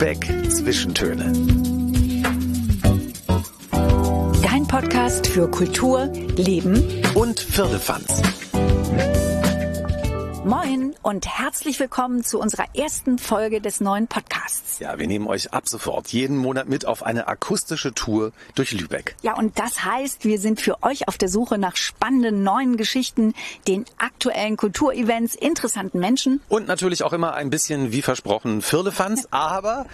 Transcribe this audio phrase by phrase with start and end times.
[0.00, 1.30] Lübeck Zwischentöne.
[4.42, 6.06] Dein Podcast für Kultur,
[6.36, 8.22] Leben Und Firlefanz.
[10.42, 10.79] Moin
[11.10, 14.78] und herzlich willkommen zu unserer ersten Folge des neuen Podcasts.
[14.78, 19.16] Ja, wir nehmen euch ab sofort jeden Monat mit auf eine akustische Tour durch Lübeck.
[19.22, 23.34] Ja, und das heißt, wir sind für euch auf der Suche nach spannenden neuen Geschichten,
[23.66, 26.40] den aktuellen Kulturevents, interessanten Menschen.
[26.48, 29.26] Und natürlich auch immer ein bisschen, wie versprochen, Firlefanz.
[29.32, 29.86] Aber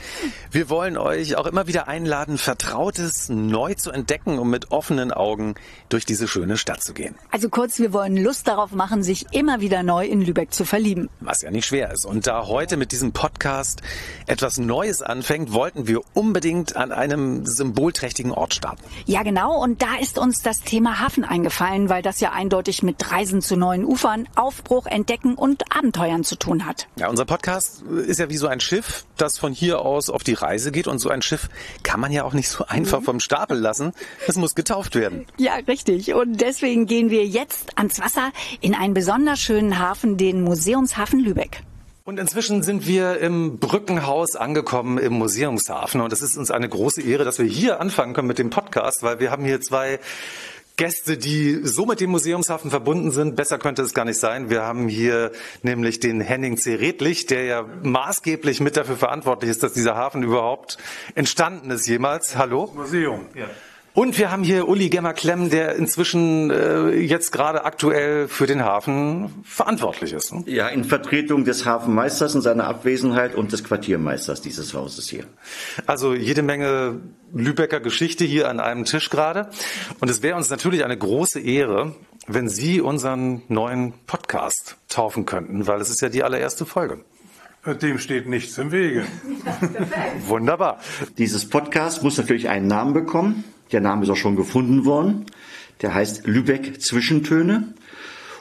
[0.51, 5.55] wir wollen euch auch immer wieder einladen, Vertrautes neu zu entdecken, um mit offenen Augen
[5.89, 7.15] durch diese schöne Stadt zu gehen.
[7.31, 11.06] Also kurz, wir wollen Lust darauf machen, sich immer wieder neu in Lübeck zu verlieben.
[11.21, 12.05] Was ja nicht schwer ist.
[12.05, 13.83] Und da heute mit diesem Podcast
[14.27, 18.83] etwas Neues anfängt, wollten wir unbedingt an einem symbolträchtigen Ort starten.
[19.07, 19.63] Ja, genau.
[19.63, 23.57] Und da ist uns das Thema Hafen eingefallen, weil das ja eindeutig mit Reisen zu
[23.57, 26.89] neuen Ufern, Aufbruch, Entdecken und Abenteuern zu tun hat.
[26.97, 30.35] Ja, unser Podcast ist ja wie so ein Schiff, das von hier aus auf die
[30.35, 30.87] Reise geht.
[30.87, 31.49] Und so ein Schiff
[31.83, 33.93] kann man ja auch nicht so einfach vom Stapel lassen.
[34.27, 35.27] Es muss getauft werden.
[35.39, 36.15] Ja, richtig.
[36.15, 40.43] Und deswegen gehen wir jetzt ans Wasser in einen besonders schönen Hafen, den
[40.87, 41.63] Museumshafen Lübeck.
[42.05, 46.01] Und inzwischen sind wir im Brückenhaus angekommen im Museumshafen.
[46.01, 49.03] Und es ist uns eine große Ehre, dass wir hier anfangen können mit dem Podcast,
[49.03, 49.99] weil wir haben hier zwei
[50.77, 53.35] Gäste, die so mit dem Museumshafen verbunden sind.
[53.35, 54.49] Besser könnte es gar nicht sein.
[54.49, 56.77] Wir haben hier nämlich den Henning C.
[56.77, 60.79] Redlich, der ja maßgeblich mit dafür verantwortlich ist, dass dieser Hafen überhaupt
[61.17, 62.37] entstanden ist jemals.
[62.37, 62.71] Hallo.
[62.77, 63.27] Museum.
[63.35, 63.47] Ja.
[63.97, 69.31] Und wir haben hier Uli Gemmer-Klemm, der inzwischen äh, jetzt gerade aktuell für den Hafen
[69.43, 70.35] verantwortlich ist.
[70.35, 70.45] ne?
[70.45, 75.25] Ja, in Vertretung des Hafenmeisters in seiner Abwesenheit und des Quartiermeisters dieses Hauses hier.
[75.87, 77.01] Also jede Menge
[77.33, 79.49] Lübecker Geschichte hier an einem Tisch gerade.
[79.99, 81.95] Und es wäre uns natürlich eine große Ehre,
[82.27, 86.99] wenn Sie unseren neuen Podcast taufen könnten, weil es ist ja die allererste Folge.
[87.81, 89.07] Dem steht nichts im Wege.
[90.27, 90.81] Wunderbar.
[91.17, 93.43] Dieses Podcast muss natürlich einen Namen bekommen.
[93.73, 95.27] Der Name ist auch schon gefunden worden.
[95.83, 97.75] Der heißt Lübeck Zwischentöne.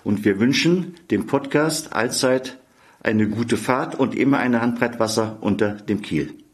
[0.04, 2.60] Und wir wünschen dem Podcast allzeit
[3.02, 6.45] eine gute Fahrt und immer eine Handbreit Wasser unter dem Kiel.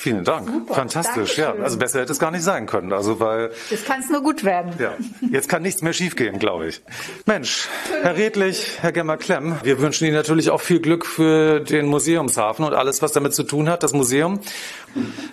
[0.00, 0.48] Vielen Dank.
[0.68, 1.36] Fantastisch.
[1.38, 1.64] Ja, Dankeschön.
[1.64, 2.92] also besser hätte es gar nicht sein können.
[2.92, 4.72] Also weil Das kann es nur gut werden.
[4.78, 4.92] Ja,
[5.28, 6.80] jetzt kann nichts mehr schiefgehen, glaube ich.
[7.26, 7.66] Mensch,
[8.02, 12.74] Herr Redlich, Herr Gemmer-Klemm, wir wünschen Ihnen natürlich auch viel Glück für den Museumshafen und
[12.74, 14.38] alles, was damit zu tun hat, das Museum.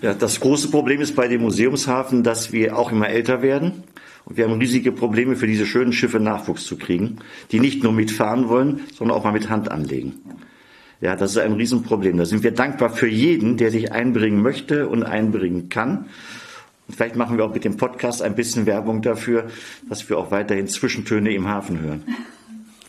[0.01, 3.83] Ja, das große Problem ist bei dem Museumshafen, dass wir auch immer älter werden.
[4.25, 7.19] Und wir haben riesige Probleme für diese schönen Schiffe Nachwuchs zu kriegen,
[7.51, 10.15] die nicht nur mitfahren wollen, sondern auch mal mit Hand anlegen.
[11.05, 12.17] Ja, das ist ein Riesenproblem.
[12.17, 16.09] Da sind wir dankbar für jeden, der sich einbringen möchte und einbringen kann.
[16.87, 19.45] Und vielleicht machen wir auch mit dem Podcast ein bisschen Werbung dafür,
[19.87, 22.03] dass wir auch weiterhin Zwischentöne im Hafen hören.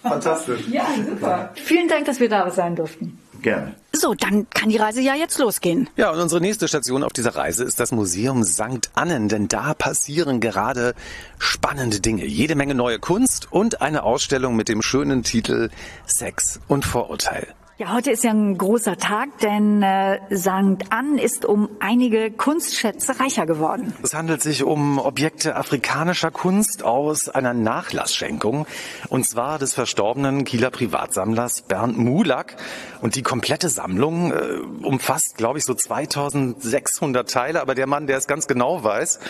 [0.00, 0.60] Fantastisch.
[0.70, 1.52] Ja, super.
[1.56, 3.18] Vielen Dank, dass wir da sein durften.
[3.42, 3.74] Gerne.
[3.92, 5.90] So, dann kann die Reise ja jetzt losgehen.
[5.96, 8.92] Ja, und unsere nächste Station auf dieser Reise ist das Museum St.
[8.94, 10.94] Annen, denn da passieren gerade
[11.38, 12.24] spannende Dinge.
[12.24, 15.68] Jede Menge neue Kunst und eine Ausstellung mit dem schönen Titel
[16.06, 17.48] Sex und Vorurteil.
[17.78, 20.50] Ja, heute ist ja ein großer Tag, denn äh, St.
[20.88, 23.92] Ann ist um einige Kunstschätze reicher geworden.
[24.02, 28.66] Es handelt sich um Objekte afrikanischer Kunst aus einer Nachlassschenkung,
[29.10, 32.56] und zwar des verstorbenen Kieler Privatsammlers Bernd Mulak.
[33.02, 34.36] Und die komplette Sammlung äh,
[34.82, 37.60] umfasst, glaube ich, so 2600 Teile.
[37.60, 39.20] Aber der Mann, der es ganz genau weiß,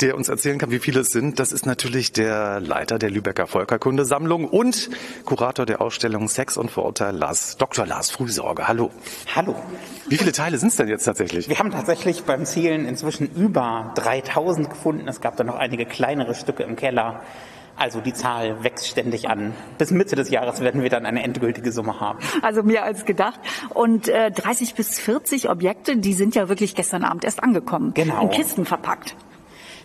[0.00, 3.46] der uns erzählen kann, wie viele es sind, das ist natürlich der Leiter der Lübecker
[3.46, 4.90] Volkerkundesammlung und
[5.24, 7.83] Kurator der Ausstellung Sex und Vorurteil, Lars, Dr.
[7.86, 8.68] Lars Frühsorge.
[8.68, 8.90] Hallo.
[9.34, 9.54] Hallo.
[10.06, 11.48] Wie viele Teile sind es denn jetzt tatsächlich?
[11.48, 15.08] Wir haben tatsächlich beim Zählen inzwischen über 3000 gefunden.
[15.08, 17.22] Es gab da noch einige kleinere Stücke im Keller.
[17.76, 19.52] Also die Zahl wächst ständig an.
[19.78, 22.20] Bis Mitte des Jahres werden wir dann eine endgültige Summe haben.
[22.42, 23.40] Also mehr als gedacht.
[23.70, 27.92] Und äh, 30 bis 40 Objekte, die sind ja wirklich gestern Abend erst angekommen.
[27.94, 28.22] Genau.
[28.22, 29.16] In Kisten verpackt.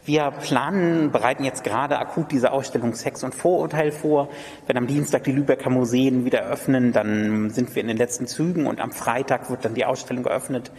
[0.09, 4.28] Wir planen, bereiten jetzt gerade akut diese Ausstellung Sex und Vorurteil vor.
[4.66, 8.66] Wenn am Dienstag die Lübecker Museen wieder öffnen, dann sind wir in den letzten Zügen
[8.66, 10.72] und am Freitag wird dann die Ausstellung geöffnet,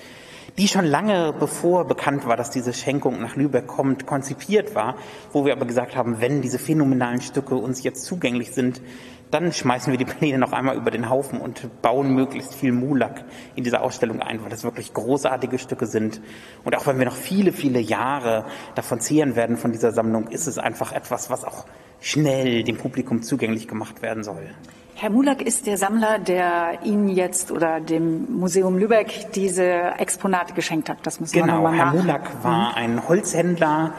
[0.59, 4.97] die schon lange bevor bekannt war, dass diese Schenkung nach Lübeck kommt, konzipiert war,
[5.33, 8.83] wo wir aber gesagt haben, wenn diese phänomenalen Stücke uns jetzt zugänglich sind,
[9.31, 13.25] dann schmeißen wir die Pläne noch einmal über den Haufen und bauen möglichst viel Mulak
[13.55, 16.21] in diese Ausstellung ein, weil das wirklich großartige Stücke sind.
[16.65, 18.45] Und auch wenn wir noch viele, viele Jahre
[18.75, 21.67] davon zehren werden von dieser Sammlung, ist es einfach etwas, was auch
[22.01, 24.51] schnell dem Publikum zugänglich gemacht werden soll.
[24.97, 30.91] Herr Mulak ist der Sammler, der Ihnen jetzt oder dem Museum Lübeck diese Exponate geschenkt
[30.91, 30.99] hat.
[31.05, 31.93] Das müssen wir Genau, nochmal Herr.
[31.95, 33.95] Mulak war ein Holzhändler,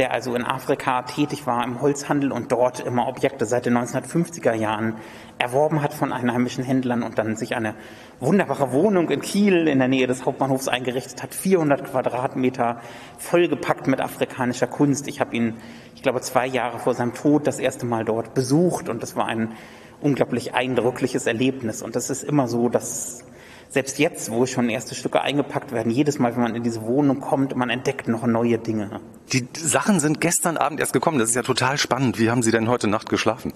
[0.00, 4.54] der also in Afrika tätig war im Holzhandel und dort immer Objekte seit den 1950er
[4.54, 4.94] Jahren
[5.36, 7.74] erworben hat von einheimischen Händlern und dann sich eine
[8.18, 11.34] wunderbare Wohnung in Kiel in der Nähe des Hauptbahnhofs eingerichtet hat.
[11.34, 12.80] 400 Quadratmeter
[13.18, 15.06] vollgepackt mit afrikanischer Kunst.
[15.06, 15.58] Ich habe ihn,
[15.94, 19.26] ich glaube, zwei Jahre vor seinem Tod das erste Mal dort besucht und das war
[19.26, 19.52] ein
[20.00, 21.82] unglaublich eindrückliches Erlebnis.
[21.82, 23.22] Und das ist immer so, dass
[23.70, 27.20] selbst jetzt, wo schon erste Stücke eingepackt werden, jedes Mal, wenn man in diese Wohnung
[27.20, 29.00] kommt, man entdeckt noch neue Dinge.
[29.32, 31.20] Die Sachen sind gestern Abend erst gekommen.
[31.20, 32.18] Das ist ja total spannend.
[32.18, 33.52] Wie haben Sie denn heute Nacht geschlafen?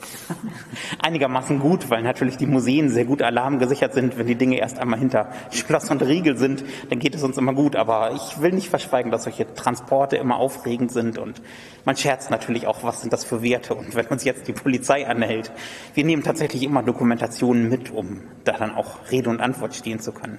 [1.03, 4.17] Einigermaßen gut, weil natürlich die Museen sehr gut alarmgesichert sind.
[4.17, 7.55] Wenn die Dinge erst einmal hinter Schloss und Riegel sind, dann geht es uns immer
[7.55, 7.75] gut.
[7.75, 11.43] Aber ich will nicht verschweigen, dass solche Transporte immer aufregend sind und
[11.85, 15.07] man scherzt natürlich auch, was sind das für Werte und wenn uns jetzt die Polizei
[15.07, 15.53] anhält.
[15.93, 20.13] Wir nehmen tatsächlich immer Dokumentationen mit, um da dann auch Rede und Antwort stehen zu
[20.13, 20.39] können.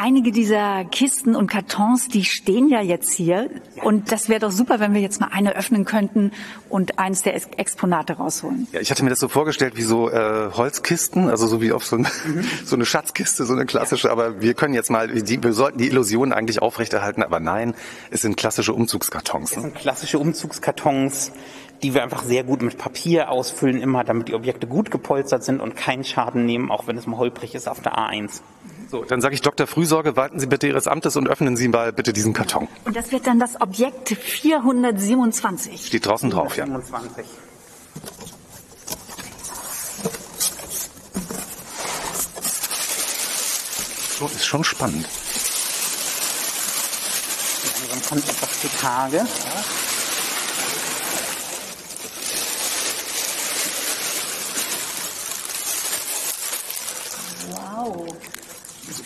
[0.00, 3.50] Einige dieser Kisten und Kartons, die stehen ja jetzt hier.
[3.82, 6.30] Und das wäre doch super, wenn wir jetzt mal eine öffnen könnten
[6.68, 8.68] und eines der Exponate rausholen.
[8.70, 11.84] Ja, ich hatte mir das so vorgestellt wie so äh, Holzkisten, also so wie auf
[11.84, 12.44] so, ein, mhm.
[12.64, 14.12] so eine Schatzkiste, so eine klassische.
[14.12, 17.24] Aber wir können jetzt mal, die, wir sollten die Illusion eigentlich aufrechterhalten.
[17.24, 17.74] Aber nein,
[18.12, 19.50] es sind klassische Umzugskartons.
[19.50, 19.62] Es ne?
[19.62, 21.32] sind klassische Umzugskartons
[21.82, 25.60] die wir einfach sehr gut mit Papier ausfüllen, immer damit die Objekte gut gepolstert sind
[25.60, 28.40] und keinen Schaden nehmen, auch wenn es mal holprig ist auf der A1.
[28.90, 29.66] So, dann sage ich Dr.
[29.66, 32.68] Frühsorge, walten Sie bitte Ihres Amtes und öffnen Sie mal bitte diesen Karton.
[32.86, 35.86] Und das wird dann das Objekt 427.
[35.86, 37.26] Steht draußen drauf, 427.
[37.26, 37.32] ja.
[44.18, 45.06] So, ist schon spannend.
[47.90, 49.16] Langsam kommt etwas zu Tage.
[49.18, 49.24] Ja.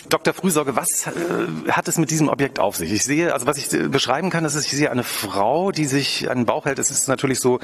[0.09, 0.33] Dr.
[0.33, 2.91] Frühsorge, was äh, hat es mit diesem Objekt auf sich?
[2.91, 6.27] Ich sehe, also was ich äh, beschreiben kann, ist, ich sehe eine Frau, die sich
[6.29, 6.79] den Bauch hält.
[6.79, 7.59] Es ist natürlich so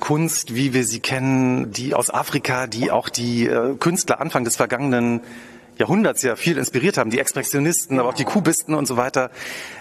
[0.00, 4.56] Kunst, wie wir sie kennen, die aus Afrika, die auch die äh, Künstler Anfang des
[4.56, 5.20] vergangenen
[5.78, 9.30] Jahrhunderts ja viel inspiriert haben, die Expressionisten, aber auch die Kubisten und so weiter.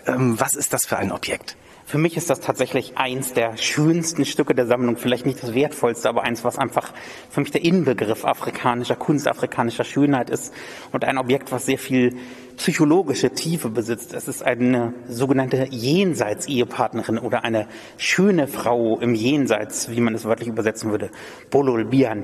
[0.05, 1.55] Ähm, was ist das für ein Objekt?
[1.91, 6.07] Für mich ist das tatsächlich eins der schönsten Stücke der Sammlung, vielleicht nicht das wertvollste,
[6.07, 6.93] aber eins, was einfach
[7.29, 10.53] für mich der Inbegriff afrikanischer Kunst, afrikanischer Schönheit ist
[10.93, 12.15] und ein Objekt, was sehr viel
[12.55, 14.13] psychologische Tiefe besitzt.
[14.13, 17.67] Es ist eine sogenannte Jenseits-Ehepartnerin oder eine
[17.97, 21.09] schöne Frau im Jenseits, wie man es wörtlich übersetzen würde,
[21.49, 22.23] Bolol Bian.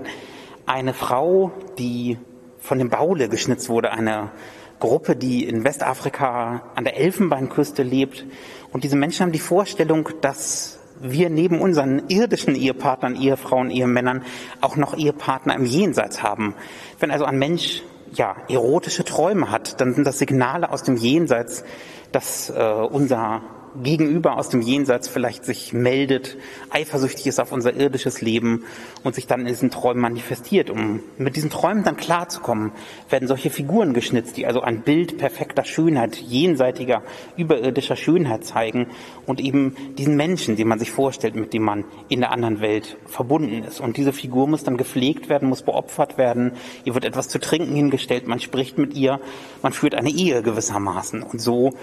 [0.65, 2.17] Eine Frau, die
[2.57, 4.31] von dem Baule geschnitzt wurde, eine
[4.79, 8.25] Gruppe, die in Westafrika an der Elfenbeinküste lebt.
[8.71, 14.23] Und diese Menschen haben die Vorstellung, dass wir neben unseren irdischen Ehepartnern, Ehefrauen, Ehemännern
[14.61, 16.55] auch noch Ehepartner im Jenseits haben.
[16.99, 17.83] Wenn also ein Mensch
[18.13, 21.63] ja erotische Träume hat, dann sind das Signale aus dem Jenseits,
[22.11, 23.41] dass äh, unser
[23.83, 26.37] Gegenüber aus dem Jenseits vielleicht sich meldet,
[26.69, 28.63] eifersüchtig ist auf unser irdisches Leben
[29.03, 30.69] und sich dann in diesen Träumen manifestiert.
[30.69, 32.71] Um mit diesen Träumen dann klarzukommen,
[33.09, 37.03] werden solche Figuren geschnitzt, die also ein Bild perfekter Schönheit, jenseitiger,
[37.35, 38.87] überirdischer Schönheit zeigen
[39.25, 42.97] und eben diesen Menschen, den man sich vorstellt, mit dem man in der anderen Welt
[43.05, 43.79] verbunden ist.
[43.79, 46.53] Und diese Figur muss dann gepflegt werden, muss beopfert werden,
[46.83, 49.19] ihr wird etwas zu trinken hingestellt, man spricht mit ihr,
[49.61, 51.23] man führt eine Ehe gewissermaßen.
[51.23, 51.73] Und so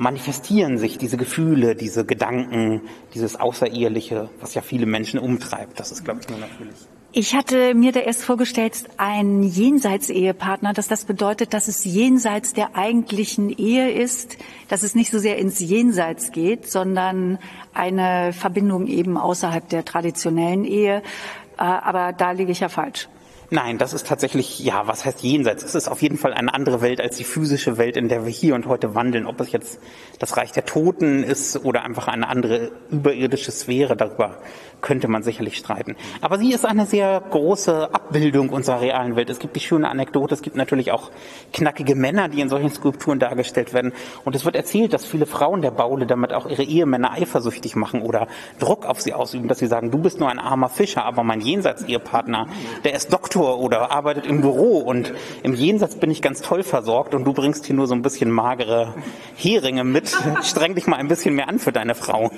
[0.00, 2.80] manifestieren sich diese Gefühle, diese Gedanken,
[3.12, 5.78] dieses Außereheliche, was ja viele Menschen umtreibt.
[5.78, 6.74] Das ist, glaube ich, nur natürlich.
[7.12, 12.76] Ich hatte mir da erst vorgestellt, ein Jenseits-Ehepartner, dass das bedeutet, dass es jenseits der
[12.76, 14.38] eigentlichen Ehe ist,
[14.68, 17.38] dass es nicht so sehr ins Jenseits geht, sondern
[17.74, 21.02] eine Verbindung eben außerhalb der traditionellen Ehe.
[21.58, 23.08] Äh, aber da liege ich ja falsch.
[23.52, 25.64] Nein, das ist tatsächlich, ja, was heißt jenseits?
[25.64, 28.30] Es ist auf jeden Fall eine andere Welt als die physische Welt, in der wir
[28.30, 29.26] hier und heute wandeln.
[29.26, 29.80] Ob es jetzt
[30.20, 34.36] das Reich der Toten ist oder einfach eine andere überirdische Sphäre, darüber
[34.80, 35.96] könnte man sicherlich streiten.
[36.20, 39.28] Aber sie ist eine sehr große Abbildung unserer realen Welt.
[39.30, 41.10] Es gibt die schöne Anekdote, es gibt natürlich auch
[41.52, 43.92] knackige Männer, die in solchen Skulpturen dargestellt werden.
[44.24, 48.00] Und es wird erzählt, dass viele Frauen der Baule damit auch ihre Ehemänner eifersüchtig machen
[48.00, 48.28] oder
[48.60, 51.40] Druck auf sie ausüben, dass sie sagen, du bist nur ein armer Fischer, aber mein
[51.40, 52.46] Jenseits-Ehepartner,
[52.84, 56.62] der ist Doktor Doktor oder arbeitet im Büro und im Jenseits bin ich ganz toll
[56.62, 58.94] versorgt und du bringst hier nur so ein bisschen magere
[59.36, 60.14] Heringe mit.
[60.42, 62.30] Streng dich mal ein bisschen mehr an für deine Frau.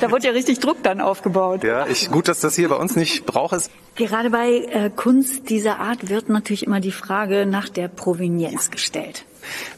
[0.00, 1.64] Da wird ja richtig Druck dann aufgebaut.
[1.64, 3.70] Ja, ich, gut, dass das hier bei uns nicht braucht ist.
[3.96, 9.24] Gerade bei äh, Kunst dieser Art wird natürlich immer die Frage nach der Provenienz gestellt.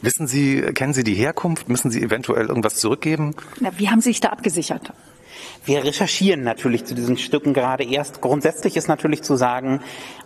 [0.01, 1.69] Wissen Sie, kennen Sie die Herkunft?
[1.69, 3.35] Müssen Sie eventuell irgendwas zurückgeben?
[3.59, 4.91] Na, wie haben Sie sich da abgesichert?
[5.63, 8.19] Wir recherchieren natürlich zu diesen Stücken gerade erst.
[8.19, 9.81] Grundsätzlich ist natürlich zu sagen,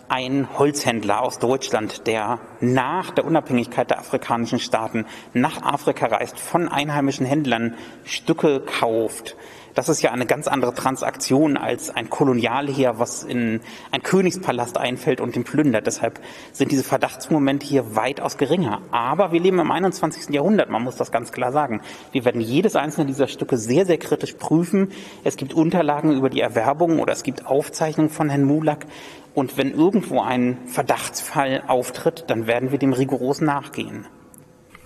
[0.08, 6.68] ein Holzhändler aus Deutschland, der nach der Unabhängigkeit der afrikanischen Staaten nach Afrika reist, von
[6.68, 7.74] einheimischen Händlern
[8.04, 9.36] Stücke kauft,
[9.76, 15.20] Das ist ja eine ganz andere Transaktion als ein Kolonialheer, was in ein Königspalast einfällt
[15.20, 15.86] und den plündert.
[15.86, 16.18] Deshalb
[16.52, 18.80] sind diese Verdachtsmomente hier weitaus geringer.
[18.90, 20.34] Aber wir leben im 21.
[20.34, 21.82] Jahrhundert, man muss das ganz klar sagen.
[22.10, 24.92] Wir werden jedes einzelne dieser Stücke sehr, sehr kritisch prüfen.
[25.24, 28.86] Es gibt Unterlagen über die Erwerbung oder es gibt Aufzeichnungen von Herrn Mulak.
[29.34, 34.06] Und wenn irgendwo ein Verdachtsfall auftritt, dann werden wir dem rigoros nachgehen.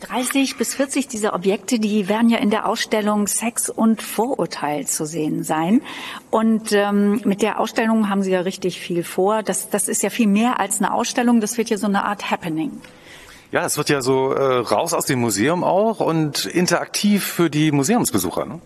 [0.01, 5.05] 30 bis 40 dieser Objekte, die werden ja in der Ausstellung Sex und Vorurteil zu
[5.05, 5.83] sehen sein.
[6.31, 9.43] Und ähm, mit der Ausstellung haben Sie ja richtig viel vor.
[9.43, 12.31] Das, das ist ja viel mehr als eine Ausstellung, das wird ja so eine Art
[12.31, 12.81] Happening.
[13.53, 17.73] Ja, es wird ja so äh, raus aus dem Museum auch und interaktiv für die
[17.73, 18.47] Museumsbesucher.
[18.47, 18.61] Ne?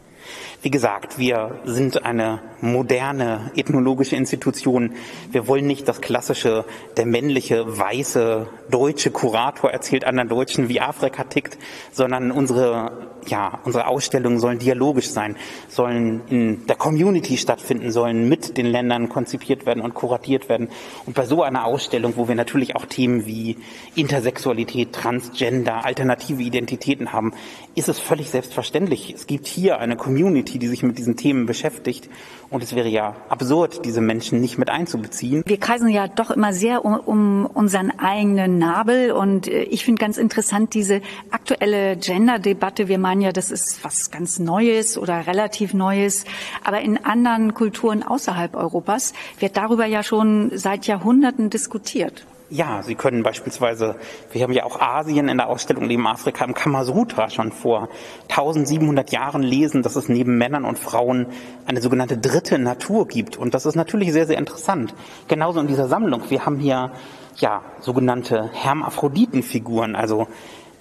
[0.65, 4.95] Wie gesagt, wir sind eine moderne ethnologische Institution.
[5.31, 6.65] Wir wollen nicht das klassische,
[6.97, 11.59] der männliche, weiße, deutsche Kurator erzählt anderen Deutschen, wie Afrika tickt,
[11.93, 15.37] sondern unsere, ja, unsere Ausstellungen sollen dialogisch sein,
[15.69, 20.71] sollen in der Community stattfinden, sollen mit den Ländern konzipiert werden und kuratiert werden.
[21.05, 23.59] Und bei so einer Ausstellung, wo wir natürlich auch Themen wie
[23.97, 27.35] Intersexualität, Transgender, alternative Identitäten haben,
[27.75, 29.13] ist es völlig selbstverständlich.
[29.15, 32.09] Es gibt hier eine Community, die sich mit diesen Themen beschäftigt.
[32.51, 35.43] Und es wäre ja absurd, diese Menschen nicht mit einzubeziehen.
[35.47, 39.13] Wir kreisen ja doch immer sehr um, um unseren eigenen Nabel.
[39.13, 42.89] Und äh, ich finde ganz interessant diese aktuelle Gender-Debatte.
[42.89, 46.25] Wir meinen ja, das ist was ganz Neues oder relativ Neues.
[46.63, 52.27] Aber in anderen Kulturen außerhalb Europas wird darüber ja schon seit Jahrhunderten diskutiert.
[52.55, 53.97] Ja, Sie können beispielsweise,
[54.31, 57.89] wir haben ja auch Asien in der Ausstellung neben Afrika im Kamasutra schon vor
[58.29, 61.27] 1700 Jahren lesen, dass es neben Männern und Frauen
[61.67, 63.37] eine sogenannte dritte Natur gibt.
[63.37, 64.95] Und das ist natürlich sehr, sehr interessant.
[65.27, 66.31] Genauso in dieser Sammlung.
[66.31, 66.93] Wir haben hier
[67.39, 70.29] ja sogenannte Hermaphroditenfiguren, also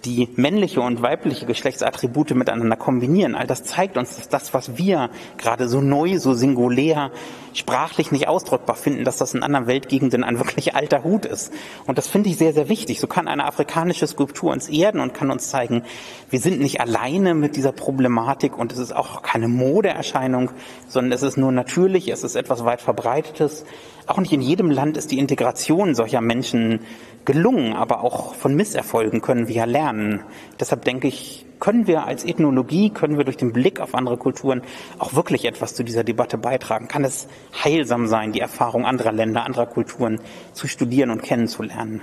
[0.05, 3.36] die männliche und weibliche Geschlechtsattribute miteinander kombinieren.
[3.36, 7.12] All das zeigt uns, dass das, was wir gerade so neu, so singulär,
[7.53, 11.53] sprachlich nicht ausdrückbar finden, dass das in anderen Weltgegenden ein wirklich alter Hut ist.
[11.86, 13.00] Und das finde ich sehr, sehr wichtig.
[13.00, 15.83] So kann eine afrikanische Skulptur uns erden und kann uns zeigen,
[16.29, 20.51] wir sind nicht alleine mit dieser Problematik und es ist auch keine Modeerscheinung,
[20.88, 23.65] sondern es ist nur natürlich, es ist etwas weit verbreitetes.
[24.05, 26.81] Auch nicht in jedem Land ist die Integration solcher Menschen
[27.25, 30.22] gelungen, aber auch von Misserfolgen können wir ja lernen.
[30.60, 34.62] Deshalb denke ich, können wir als Ethnologie, können wir durch den Blick auf andere Kulturen
[35.00, 36.88] auch wirklich etwas zu dieser Debatte beitragen?
[36.88, 37.27] Kann es
[37.63, 40.20] heilsam sein, die Erfahrung anderer Länder, anderer Kulturen
[40.51, 42.01] zu studieren und kennenzulernen?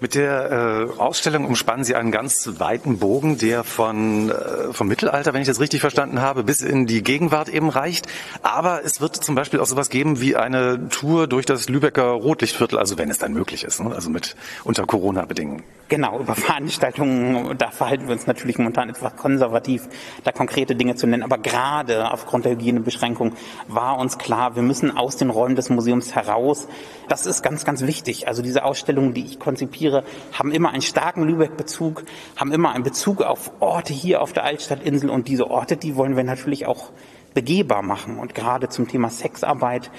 [0.00, 5.34] Mit der äh, Ausstellung umspannen Sie einen ganz weiten Bogen, der von äh, vom Mittelalter,
[5.34, 8.06] wenn ich das richtig verstanden habe, bis in die Gegenwart eben reicht.
[8.42, 12.78] Aber es wird zum Beispiel auch sowas geben wie eine Tour durch das Lübecker Rotlichtviertel,
[12.78, 13.92] also wenn es dann möglich ist, ne?
[13.92, 15.64] also mit unter Corona-Bedingungen.
[15.88, 19.88] Genau, über Veranstaltungen, da verhalten wir uns natürlich momentan etwas konservativ,
[20.22, 21.24] da konkrete Dinge zu nennen.
[21.24, 23.32] Aber gerade aufgrund der Hygienebeschränkung
[23.66, 26.68] war uns klar, wir müssen aus den Räumen des Museums heraus.
[27.08, 28.28] Das ist ganz, ganz wichtig.
[28.28, 29.87] Also diese Ausstellungen, die ich konzipiere,
[30.32, 32.04] haben immer einen starken Lübeck-Bezug,
[32.36, 35.10] haben immer einen Bezug auf Orte hier auf der Altstadtinsel.
[35.10, 36.90] Und diese Orte, die wollen wir natürlich auch
[37.34, 38.18] begehbar machen.
[38.18, 39.90] Und gerade zum Thema Sexarbeit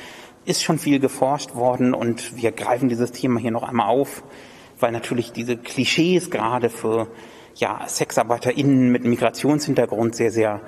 [0.45, 4.23] ist schon viel geforscht worden und wir greifen dieses Thema hier noch einmal auf
[4.79, 7.07] weil natürlich diese Klischees gerade für
[7.55, 10.61] ja, SexarbeiterInnen mit Migrationshintergrund sehr, sehr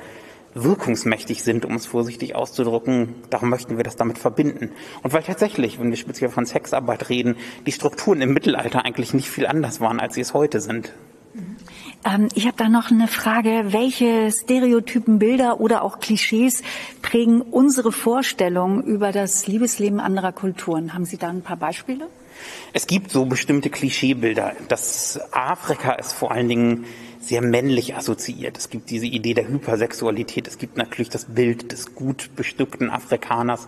[0.54, 3.16] wirkungsmächtig sind, um es vorsichtig auszudrücken.
[3.30, 4.72] Darum möchten wir das damit verbinden.
[5.04, 9.30] Und weil tatsächlich, wenn wir speziell von Sexarbeit reden, die Strukturen im Mittelalter eigentlich nicht
[9.30, 10.94] viel anders waren, als sie es heute sind.
[12.04, 13.66] Ähm, ich habe da noch eine Frage.
[13.68, 16.64] Welche Stereotypen, Bilder oder auch Klischees
[17.02, 20.94] prägen unsere Vorstellung über das Liebesleben anderer Kulturen?
[20.94, 22.08] Haben Sie da ein paar Beispiele?
[22.74, 24.54] Es gibt so bestimmte Klischeebilder.
[24.68, 26.86] Das Afrika ist vor allen Dingen
[27.22, 28.58] sehr männlich assoziiert.
[28.58, 30.48] Es gibt diese Idee der Hypersexualität.
[30.48, 33.68] Es gibt natürlich das Bild des gut bestückten Afrikaners,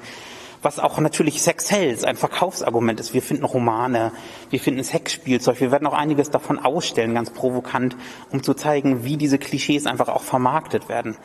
[0.62, 3.14] was auch natürlich Sex Hells ein Verkaufsargument ist.
[3.14, 4.12] Wir finden Romane,
[4.50, 5.60] wir finden Sexspielzeug.
[5.60, 7.96] Wir werden auch einiges davon ausstellen, ganz provokant,
[8.32, 11.16] um zu zeigen, wie diese Klischees einfach auch vermarktet werden.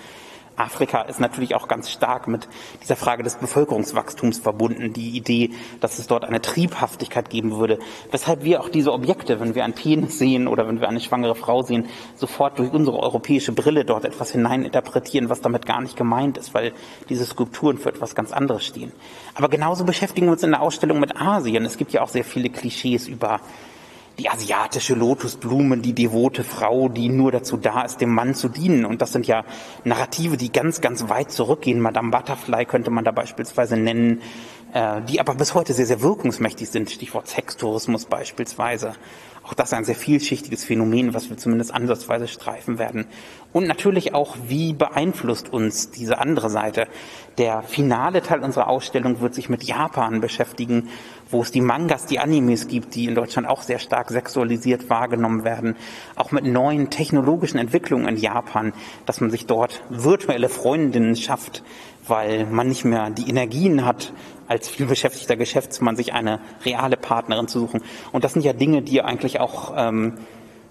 [0.58, 2.48] Afrika ist natürlich auch ganz stark mit
[2.82, 4.92] dieser Frage des Bevölkerungswachstums verbunden.
[4.92, 5.50] Die Idee,
[5.80, 7.78] dass es dort eine Triebhaftigkeit geben würde.
[8.10, 11.34] Weshalb wir auch diese Objekte, wenn wir einen Penis sehen oder wenn wir eine schwangere
[11.34, 16.38] Frau sehen, sofort durch unsere europäische Brille dort etwas hineininterpretieren, was damit gar nicht gemeint
[16.38, 16.72] ist, weil
[17.08, 18.92] diese Skulpturen für etwas ganz anderes stehen.
[19.34, 21.64] Aber genauso beschäftigen wir uns in der Ausstellung mit Asien.
[21.64, 23.40] Es gibt ja auch sehr viele Klischees über
[24.18, 28.84] die asiatische Lotusblume, die devote Frau, die nur dazu da ist, dem Mann zu dienen.
[28.84, 29.44] Und das sind ja
[29.84, 31.80] Narrative, die ganz, ganz weit zurückgehen.
[31.80, 34.20] Madame Butterfly könnte man da beispielsweise nennen,
[34.74, 36.90] äh, die aber bis heute sehr, sehr wirkungsmächtig sind.
[36.90, 38.94] Stichwort Sextourismus beispielsweise.
[39.44, 43.06] Auch das ein sehr vielschichtiges Phänomen, was wir zumindest ansatzweise streifen werden.
[43.52, 46.86] Und natürlich auch, wie beeinflusst uns diese andere Seite.
[47.38, 50.90] Der finale Teil unserer Ausstellung wird sich mit Japan beschäftigen,
[51.30, 55.44] wo es die Mangas, die Animes gibt, die in Deutschland auch sehr stark sexualisiert wahrgenommen
[55.44, 55.76] werden.
[56.16, 58.72] Auch mit neuen technologischen Entwicklungen in Japan,
[59.06, 61.62] dass man sich dort virtuelle Freundinnen schafft,
[62.06, 64.12] weil man nicht mehr die Energien hat,
[64.46, 67.82] als vielbeschäftigter Geschäftsmann sich eine reale Partnerin zu suchen.
[68.12, 70.14] Und das sind ja Dinge, die eigentlich auch ähm,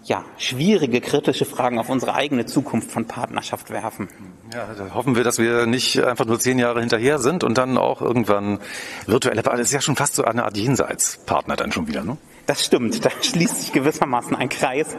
[0.07, 4.07] ja, schwierige, kritische Fragen auf unsere eigene Zukunft von Partnerschaft werfen.
[4.53, 7.77] Ja, da hoffen wir, dass wir nicht einfach nur zehn Jahre hinterher sind und dann
[7.77, 8.59] auch irgendwann
[9.05, 9.59] virtuelle Partner.
[9.59, 12.17] Das ist ja schon fast so eine Art Jenseitspartner dann schon wieder, ne?
[12.45, 13.03] Das stimmt.
[13.03, 14.95] Da schließt sich gewissermaßen ein Kreis.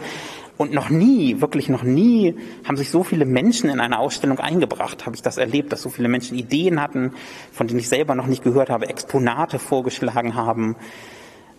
[0.59, 2.35] Und noch nie, wirklich noch nie,
[2.65, 5.89] haben sich so viele Menschen in eine Ausstellung eingebracht, habe ich das erlebt, dass so
[5.89, 7.13] viele Menschen Ideen hatten,
[7.53, 10.77] von denen ich selber noch nicht gehört habe, Exponate vorgeschlagen haben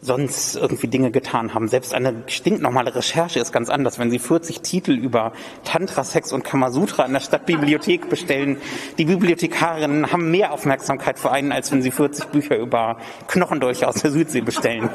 [0.02, 1.68] sonst irgendwie Dinge getan haben.
[1.68, 4.00] Selbst eine stinknormale Recherche ist ganz anders.
[4.00, 8.58] Wenn Sie 40 Titel über Tantra, Sex und Kamasutra in der Stadtbibliothek bestellen,
[8.98, 13.96] die Bibliothekarinnen haben mehr Aufmerksamkeit für einen, als wenn Sie 40 Bücher über Knochendolche aus
[13.96, 14.90] der Südsee bestellen.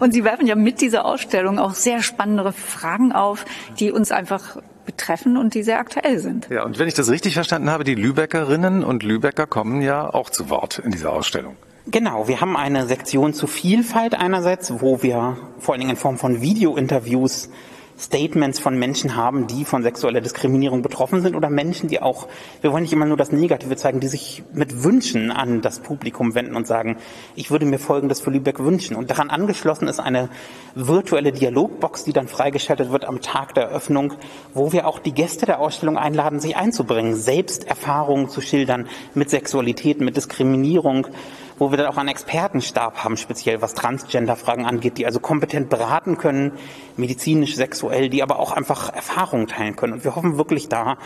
[0.00, 3.44] Und Sie werfen ja mit dieser Ausstellung auch sehr spannende Fragen auf,
[3.78, 6.48] die uns einfach betreffen und die sehr aktuell sind.
[6.50, 10.30] Ja, und wenn ich das richtig verstanden habe, die Lübeckerinnen und Lübecker kommen ja auch
[10.30, 11.56] zu Wort in dieser Ausstellung.
[11.86, 16.16] Genau, wir haben eine Sektion zu Vielfalt einerseits, wo wir vor allen Dingen in Form
[16.16, 17.50] von Videointerviews
[17.98, 22.26] Statements von Menschen haben, die von sexueller Diskriminierung betroffen sind oder Menschen, die auch,
[22.62, 26.34] wir wollen nicht immer nur das Negative zeigen, die sich mit Wünschen an das Publikum
[26.34, 26.96] wenden und sagen,
[27.36, 28.96] ich würde mir Folgendes für Lübeck wünschen.
[28.96, 30.30] Und daran angeschlossen ist eine
[30.74, 34.14] virtuelle Dialogbox, die dann freigeschaltet wird am Tag der Eröffnung,
[34.54, 39.28] wo wir auch die Gäste der Ausstellung einladen, sich einzubringen, selbst Erfahrungen zu schildern mit
[39.28, 41.08] Sexualität, mit Diskriminierung,
[41.58, 46.18] wo wir dann auch einen Expertenstab haben, speziell was Transgender-Fragen angeht, die also kompetent beraten
[46.18, 46.52] können,
[46.96, 49.92] medizinisch, sexuell, die aber auch einfach Erfahrungen teilen können.
[49.94, 50.96] Und wir hoffen wirklich da,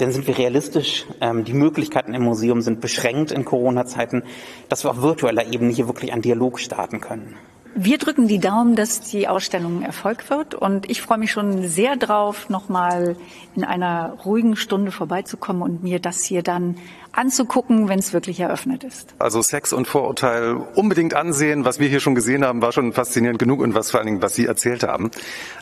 [0.00, 4.22] denn sind wir realistisch, ähm, die Möglichkeiten im Museum sind beschränkt in Corona-Zeiten,
[4.68, 7.36] dass wir auf virtueller Ebene hier wirklich einen Dialog starten können.
[7.74, 11.68] Wir drücken die Daumen, dass die Ausstellung ein Erfolg wird und ich freue mich schon
[11.68, 13.16] sehr drauf, nochmal
[13.54, 16.76] in einer ruhigen Stunde vorbeizukommen und mir das hier dann
[17.12, 19.14] anzugucken, wenn es wirklich eröffnet ist.
[19.18, 21.64] Also Sex und Vorurteil unbedingt ansehen.
[21.64, 24.22] Was wir hier schon gesehen haben, war schon faszinierend genug und was vor allen Dingen,
[24.22, 25.10] was Sie erzählt haben.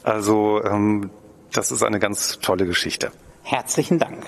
[0.03, 1.11] Also ähm,
[1.53, 3.12] das ist eine ganz tolle Geschichte.
[3.42, 4.25] Herzlichen Dank.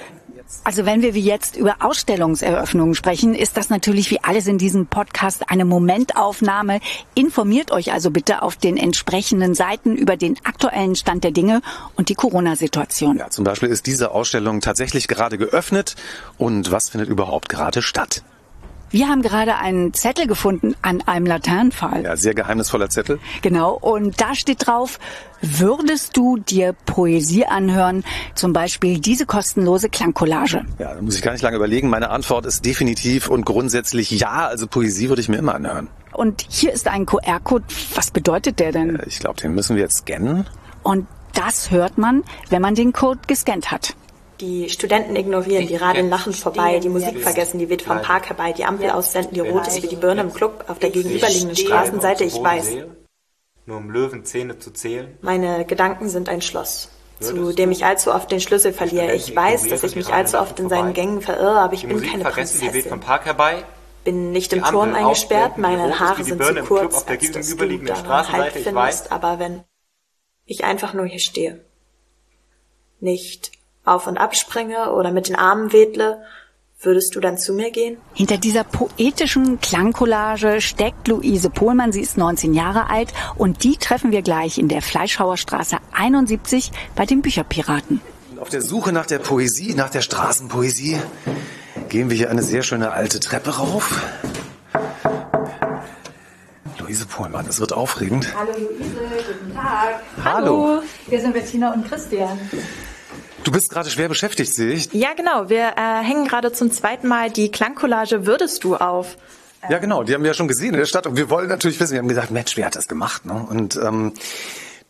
[0.64, 4.86] Also wenn wir wie jetzt über Ausstellungseröffnungen sprechen, ist das natürlich wie alles in diesem
[4.86, 6.80] Podcast eine Momentaufnahme.
[7.14, 11.62] Informiert euch also bitte auf den entsprechenden Seiten über den aktuellen Stand der Dinge
[11.96, 13.16] und die Corona-Situation.
[13.16, 15.96] Ja, zum Beispiel ist diese Ausstellung tatsächlich gerade geöffnet
[16.36, 18.22] und was findet überhaupt gerade statt?
[18.92, 22.02] Wir haben gerade einen Zettel gefunden an einem Laternenpfahl.
[22.02, 23.20] Ja, sehr geheimnisvoller Zettel.
[23.40, 24.98] Genau, und da steht drauf,
[25.40, 28.02] würdest du dir Poesie anhören,
[28.34, 30.64] zum Beispiel diese kostenlose Klangcollage?
[30.80, 31.88] Ja, da muss ich gar nicht lange überlegen.
[31.88, 35.86] Meine Antwort ist definitiv und grundsätzlich ja, also Poesie würde ich mir immer anhören.
[36.12, 37.64] Und hier ist ein QR-Code.
[37.94, 39.00] Was bedeutet der denn?
[39.06, 40.48] Ich glaube, den müssen wir jetzt scannen.
[40.82, 43.94] Und das hört man, wenn man den Code gescannt hat.
[44.40, 48.52] Die Studenten ignorieren, die radeln lachend vorbei, die Musik vergessen, die weht vom Park herbei,
[48.52, 52.24] die Ampel aussenden, die rot ist wie die Birne im Club auf der gegenüberliegenden Straßenseite,
[52.24, 52.76] ich weiß.
[53.66, 55.18] Nur um Löwenzähne zu zählen.
[55.20, 56.88] Meine Gedanken sind ein Schloss,
[57.20, 59.14] zu dem ich allzu oft den Schlüssel verliere.
[59.14, 62.24] Ich weiß, dass ich mich allzu oft in seinen Gängen verirre, aber ich bin keine
[62.24, 63.00] Prinzessin.
[64.02, 68.52] Bin nicht im Turm eingesperrt, meine Haare sind zu kurz, als dass du daran Halt
[68.54, 69.64] findest, aber wenn
[70.46, 71.62] ich einfach nur hier stehe,
[73.00, 76.22] nicht auf und ab springe oder mit den Armen wedle,
[76.82, 77.98] würdest du dann zu mir gehen?
[78.14, 81.92] Hinter dieser poetischen Klangcollage steckt Luise Pohlmann.
[81.92, 87.04] Sie ist 19 Jahre alt und die treffen wir gleich in der Fleischhauerstraße 71 bei
[87.04, 88.00] den Bücherpiraten.
[88.38, 90.98] Auf der Suche nach der Poesie, nach der Straßenpoesie,
[91.90, 94.02] gehen wir hier eine sehr schöne alte Treppe rauf.
[96.78, 98.34] Luise Pohlmann, es wird aufregend.
[98.34, 100.00] Hallo Luise, guten Tag.
[100.24, 100.82] Hallo.
[101.08, 102.38] Wir sind Bettina und Christian.
[103.44, 104.92] Du bist gerade schwer beschäftigt, sehe ich.
[104.92, 105.48] Ja, genau.
[105.48, 109.16] Wir äh, hängen gerade zum zweiten Mal die Klangcollage Würdest du auf.
[109.68, 110.02] Ja, genau.
[110.02, 111.06] Die haben wir ja schon gesehen in der Stadt.
[111.06, 113.26] Und wir wollen natürlich wissen, wir haben gesagt, Mensch, wer hat das gemacht?
[113.26, 113.46] Ne?
[113.48, 114.12] Und ähm,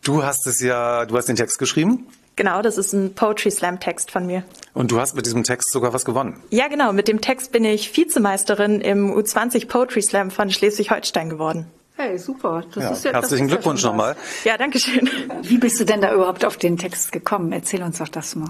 [0.03, 2.07] du hast es ja, du hast den Text geschrieben.
[2.35, 4.43] Genau, das ist ein Poetry Slam Text von mir.
[4.73, 6.41] Und du hast mit diesem Text sogar was gewonnen.
[6.49, 6.93] Ja, genau.
[6.93, 11.67] Mit dem Text bin ich Vizemeisterin im U20 Poetry Slam von Schleswig-Holstein geworden.
[12.01, 12.63] Hey, super.
[12.73, 14.15] Das ja, ist ja, herzlichen das ist Glückwunsch ja nochmal.
[14.43, 15.07] Ja, danke schön.
[15.43, 17.51] Wie bist du denn da überhaupt auf den Text gekommen?
[17.51, 18.49] Erzähl uns doch das mal.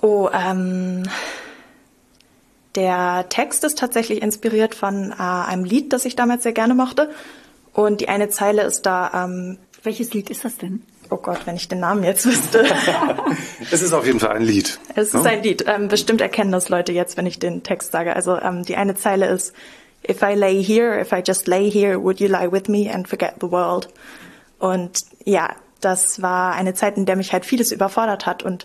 [0.00, 1.02] Oh, ähm,
[2.76, 7.10] der Text ist tatsächlich inspiriert von äh, einem Lied, das ich damals sehr gerne mochte.
[7.74, 9.26] Und die eine Zeile ist da.
[9.26, 10.82] Ähm, Welches Lied ist das denn?
[11.10, 12.64] Oh Gott, wenn ich den Namen jetzt wüsste.
[13.70, 14.78] es ist auf jeden Fall ein Lied.
[14.94, 15.64] Es ist ein Lied.
[15.66, 18.16] Ähm, bestimmt erkennen das Leute jetzt, wenn ich den Text sage.
[18.16, 19.52] Also ähm, die eine Zeile ist
[20.02, 23.06] If I lay here, if I just lay here, would you lie with me and
[23.06, 23.88] forget the world?
[24.58, 28.64] Und ja, das war eine Zeit, in der mich halt vieles überfordert hat und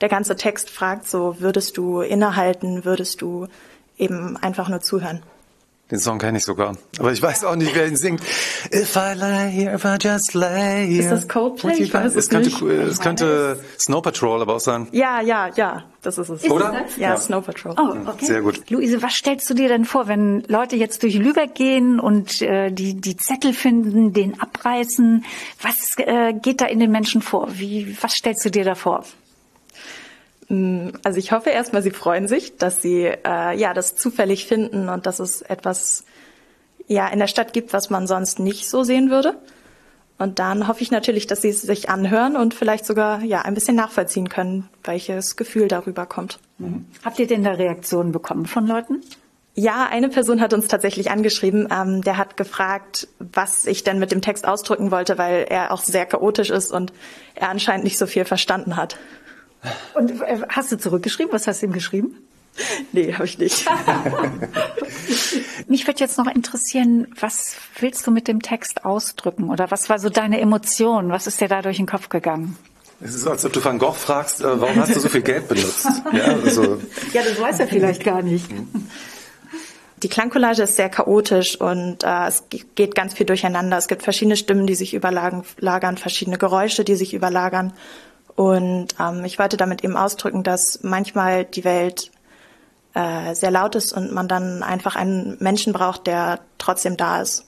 [0.00, 3.46] der ganze Text fragt so, würdest du innehalten, würdest du
[3.96, 5.22] eben einfach nur zuhören?
[5.90, 6.78] Den Song kenne ich sogar.
[6.98, 8.22] Aber ich weiß auch nicht, wer ihn singt.
[8.72, 11.02] If I lay here, if I just lay here.
[11.02, 11.74] Ist das Coldplay?
[11.74, 12.62] Ich weiß es, es könnte, nicht.
[12.62, 14.88] Es könnte Snow Patrol aber auch sein.
[14.92, 16.42] Ja, ja, ja, das ist es.
[16.42, 16.86] Ist Oder?
[16.86, 17.74] Es ja, ja, Snow Patrol.
[17.76, 18.24] Oh, okay.
[18.24, 18.70] Sehr gut.
[18.70, 22.70] Luise, was stellst du dir denn vor, wenn Leute jetzt durch Lübeck gehen und äh,
[22.70, 25.26] die, die Zettel finden, den abreißen?
[25.60, 27.48] Was äh, geht da in den Menschen vor?
[27.52, 29.04] Wie, was stellst du dir da vor?
[30.48, 34.88] Mm, also ich hoffe erstmal, sie freuen sich, dass sie äh, ja das zufällig finden
[34.88, 36.04] und dass es etwas
[36.86, 39.36] ja in der Stadt gibt, was man sonst nicht so sehen würde.
[40.16, 43.54] Und dann hoffe ich natürlich, dass sie es sich anhören und vielleicht sogar ja ein
[43.54, 46.38] bisschen nachvollziehen können, welches Gefühl darüber kommt.
[46.58, 46.86] Mhm.
[47.04, 49.02] Habt ihr denn da Reaktionen bekommen von Leuten?
[49.56, 51.68] Ja, eine Person hat uns tatsächlich angeschrieben.
[51.70, 55.82] Ähm, der hat gefragt, was ich denn mit dem Text ausdrücken wollte, weil er auch
[55.82, 56.92] sehr chaotisch ist und
[57.34, 58.98] er anscheinend nicht so viel verstanden hat.
[59.94, 61.32] Und äh, hast du zurückgeschrieben?
[61.32, 62.16] Was hast du ihm geschrieben?
[62.92, 63.66] Nee, habe ich nicht.
[65.68, 69.50] Mich würde jetzt noch interessieren, was willst du mit dem Text ausdrücken?
[69.50, 71.10] Oder was war so deine Emotion?
[71.10, 72.56] Was ist dir da durch den Kopf gegangen?
[73.00, 75.48] Es ist, als ob du Van Gogh fragst, äh, warum hast du so viel Geld
[75.48, 75.88] benutzt?
[76.12, 76.80] Ja, also.
[77.12, 78.46] ja das weiß er vielleicht gar nicht.
[80.02, 83.78] Die Klangcollage ist sehr chaotisch und äh, es geht ganz viel durcheinander.
[83.78, 87.72] Es gibt verschiedene Stimmen, die sich überlagern, verschiedene Geräusche, die sich überlagern.
[88.36, 92.10] Und ähm, ich wollte damit eben ausdrücken, dass manchmal die Welt
[92.94, 97.46] äh, sehr laut ist und man dann einfach einen Menschen braucht, der trotzdem da ist.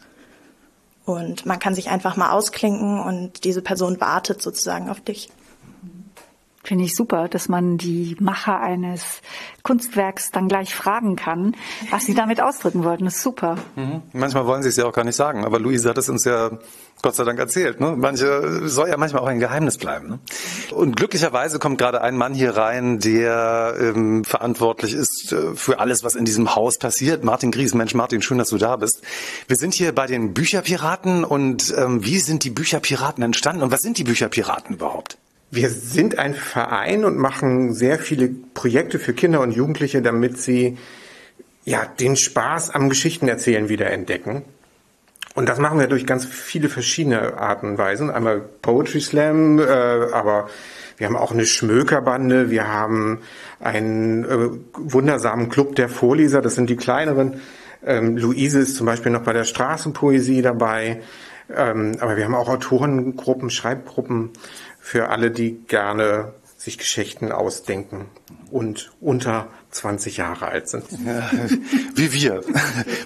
[1.04, 5.30] Und man kann sich einfach mal ausklinken und diese Person wartet sozusagen auf dich.
[6.66, 9.20] Finde ich super, dass man die Macher eines
[9.62, 11.54] Kunstwerks dann gleich fragen kann,
[11.90, 13.04] was sie damit ausdrücken wollten.
[13.04, 13.54] Das ist super.
[13.76, 14.02] Mhm.
[14.12, 16.50] Manchmal wollen sie es ja auch gar nicht sagen, aber Luise hat es uns ja
[17.02, 17.78] Gott sei Dank erzählt.
[17.78, 17.94] Ne?
[17.96, 20.08] Manche soll ja manchmal auch ein Geheimnis bleiben.
[20.08, 20.18] Ne?
[20.72, 26.02] Und glücklicherweise kommt gerade ein Mann hier rein, der ähm, verantwortlich ist äh, für alles,
[26.02, 27.22] was in diesem Haus passiert.
[27.22, 29.02] Martin Gries, Mensch, Martin, schön, dass du da bist.
[29.46, 33.82] Wir sind hier bei den Bücherpiraten und ähm, wie sind die Bücherpiraten entstanden und was
[33.82, 35.16] sind die Bücherpiraten überhaupt?
[35.50, 40.76] Wir sind ein Verein und machen sehr viele Projekte für Kinder und Jugendliche, damit sie
[41.64, 44.42] ja den Spaß am Geschichtenerzählen wieder entdecken.
[45.34, 48.10] Und das machen wir durch ganz viele verschiedene Arten und Weisen.
[48.10, 50.48] Einmal Poetry Slam, äh, aber
[50.96, 53.20] wir haben auch eine Schmökerbande, wir haben
[53.60, 57.40] einen äh, wundersamen Club der Vorleser, das sind die kleineren.
[57.84, 61.02] Ähm, Luise ist zum Beispiel noch bei der Straßenpoesie dabei.
[61.54, 64.30] Ähm, aber wir haben auch Autorengruppen, Schreibgruppen
[64.86, 68.06] für alle, die gerne sich Geschichten ausdenken
[68.52, 70.84] und unter 20 Jahre alt sind.
[71.04, 71.28] Ja,
[71.96, 72.44] wie wir.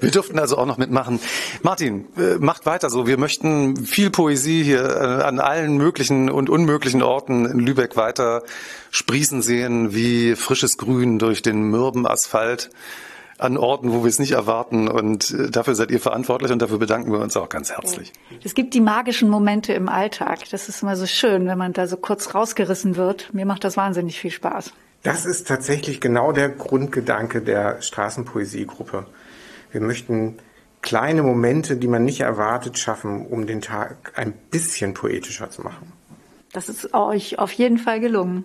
[0.02, 1.20] Wir durften also auch noch mitmachen.
[1.62, 3.06] Martin, äh, macht weiter so.
[3.06, 8.42] Wir möchten viel Poesie hier äh, an allen möglichen und unmöglichen Orten in Lübeck weiter
[8.90, 12.68] sprießen sehen, wie frisches Grün durch den mürben Asphalt
[13.40, 14.88] an Orten, wo wir es nicht erwarten.
[14.88, 18.12] Und äh, dafür seid ihr verantwortlich und dafür bedanken wir uns auch ganz herzlich.
[18.44, 20.40] Es gibt die magischen Momente im Alltag.
[20.50, 23.32] Das ist immer so schön, wenn man da so kurz rausgerissen wird.
[23.32, 24.72] Mir macht das wahnsinnig viel Spaß.
[25.02, 29.06] Das ist tatsächlich genau der Grundgedanke der Straßenpoesiegruppe.
[29.72, 30.36] Wir möchten
[30.82, 35.92] kleine Momente, die man nicht erwartet, schaffen, um den Tag ein bisschen poetischer zu machen.
[36.52, 38.44] Das ist euch auf jeden Fall gelungen.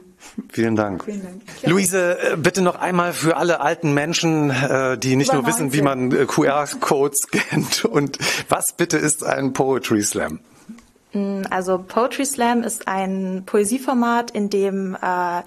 [0.50, 1.06] Vielen Dank.
[1.06, 1.42] Vielen Dank.
[1.64, 5.74] Luise, äh, bitte noch einmal für alle alten Menschen, äh, die nicht Über nur wissen,
[5.74, 7.86] wie man äh, QR-Codes scannt.
[7.86, 10.40] Und was bitte ist ein Poetry Slam?
[11.14, 15.42] Mm, also Poetry Slam ist ein Poesieformat, in dem äh,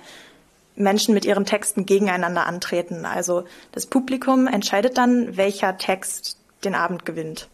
[0.74, 3.04] Menschen mit ihren Texten gegeneinander antreten.
[3.04, 7.48] Also das Publikum entscheidet dann, welcher Text den Abend gewinnt.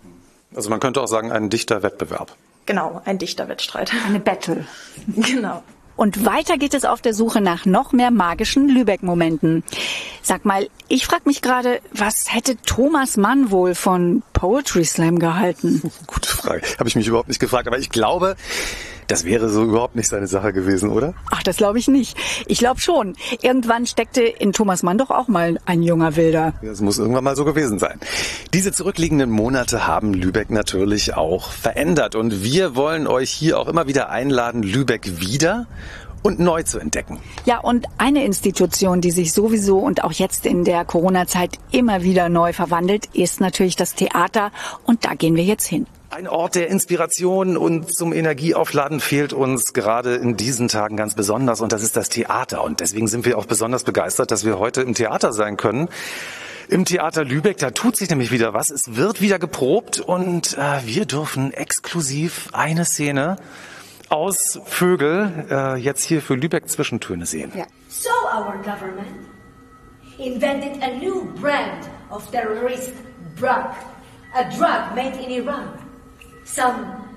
[0.55, 2.35] Also man könnte auch sagen, ein Dichterwettbewerb.
[2.67, 3.93] Genau, ein Dichterwettstreit.
[4.07, 4.67] Eine Battle.
[5.07, 5.63] genau.
[5.97, 9.63] Und weiter geht es auf der Suche nach noch mehr magischen Lübeck-Momenten.
[10.23, 15.83] Sag mal, ich frage mich gerade, was hätte Thomas Mann wohl von Poetry Slam gehalten?
[16.07, 16.67] Gute Frage.
[16.79, 17.69] Habe ich mich überhaupt nicht gefragt.
[17.69, 18.35] Aber ich glaube,
[19.07, 21.15] das wäre so überhaupt nicht seine Sache gewesen, oder?
[21.31, 22.17] Ach, das glaube ich nicht.
[22.47, 23.15] Ich glaube schon.
[23.43, 26.55] Irgendwann steckte in Thomas Mann doch auch mal ein junger Wilder.
[26.63, 27.99] Das muss irgendwann mal so gewesen sein.
[28.53, 32.15] Diese zurückliegenden Monate haben Lübeck natürlich auch verändert.
[32.15, 35.67] Und wir wollen euch hier auch immer wieder einladen, Lübeck wieder
[36.25, 37.19] und neu zu entdecken.
[37.45, 42.31] Ja, und eine Institution, die sich sowieso und auch jetzt in der Corona-Zeit immer wieder
[42.31, 44.51] neu verwandelt, ist natürlich das Theater.
[44.85, 45.87] Und da gehen wir jetzt hin.
[46.15, 51.61] Ein Ort der Inspiration und zum Energieaufladen fehlt uns gerade in diesen Tagen ganz besonders
[51.61, 52.63] und das ist das Theater.
[52.63, 55.89] Und deswegen sind wir auch besonders begeistert, dass wir heute im Theater sein können.
[56.69, 58.71] Im Theater Lübeck, da tut sich nämlich wieder was.
[58.71, 63.35] Es wird wieder geprobt und äh, wir dürfen exklusiv eine Szene
[64.09, 67.51] aus Vögel äh, jetzt hier für Lübeck Zwischentöne sehen.
[67.57, 67.65] Ja.
[67.89, 69.27] So our government
[70.19, 72.93] invented a new brand of terrorist
[73.37, 73.75] drug,
[74.33, 75.84] a drug made in Iran.
[76.45, 77.09] Some,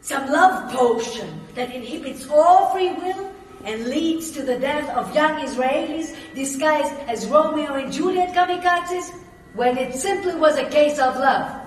[0.00, 3.32] some love potion that inhibits all free will
[3.64, 9.12] and leads to the death of young Israelis disguised as Romeo and Juliet kamikazes
[9.54, 11.60] when it simply was a case of love.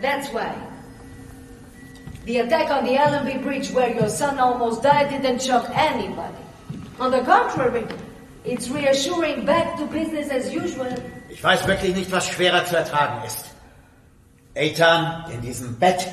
[0.00, 0.54] That's why.
[2.24, 6.36] The attack on the Allenby Bridge where your son almost died didn't shock anybody.
[7.00, 7.86] On the contrary,
[8.44, 10.92] it's reassuring back to business as usual.
[11.30, 13.47] Ich weiß wirklich nicht, was schwerer zu ertragen ist.
[14.58, 16.08] Eitan in diesem Bett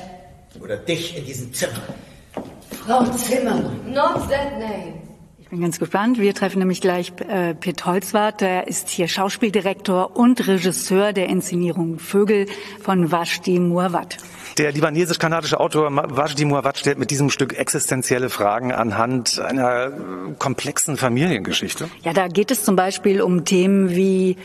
[0.62, 1.82] oder dich in diesem Zimmer.
[2.84, 3.92] Frau Zimmermann.
[3.92, 4.94] Not that name.
[5.46, 6.18] Ich bin ganz gespannt.
[6.18, 8.40] Wir treffen nämlich gleich äh, Pitt Holzwart.
[8.40, 12.46] Der ist hier Schauspieldirektor und Regisseur der Inszenierung Vögel
[12.82, 14.16] von Vashti Muawat.
[14.58, 19.92] Der libanesisch-kanadische Autor Vashti Muawat stellt mit diesem Stück existenzielle Fragen anhand einer
[20.40, 21.88] komplexen Familiengeschichte.
[22.02, 24.36] Ja, da geht es zum Beispiel um Themen wie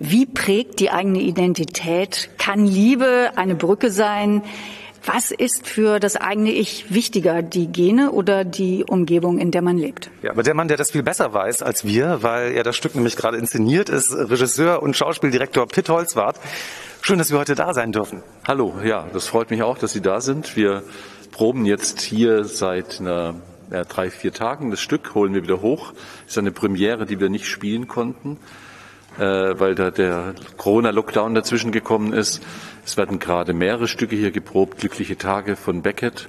[0.00, 2.30] wie prägt die eigene Identität?
[2.38, 4.42] Kann Liebe eine Brücke sein?
[5.04, 9.78] Was ist für das eigene Ich wichtiger, die Gene oder die Umgebung, in der man
[9.78, 10.10] lebt?
[10.22, 12.94] Ja, aber der Mann, der das viel besser weiß als wir, weil er das Stück
[12.94, 16.38] nämlich gerade inszeniert, ist Regisseur und Schauspieldirektor Pitt Holzwart.
[17.00, 18.22] Schön, dass wir heute da sein dürfen.
[18.46, 20.56] Hallo, ja, das freut mich auch, dass Sie da sind.
[20.56, 20.82] Wir
[21.32, 23.36] proben jetzt hier seit einer,
[23.70, 25.92] ja, drei, vier Tagen das Stück, holen wir wieder hoch.
[26.24, 28.36] Das ist eine Premiere, die wir nicht spielen konnten
[29.24, 32.42] weil da der Corona-Lockdown dazwischen gekommen ist.
[32.84, 36.28] Es werden gerade mehrere Stücke hier geprobt, Glückliche Tage von Beckett,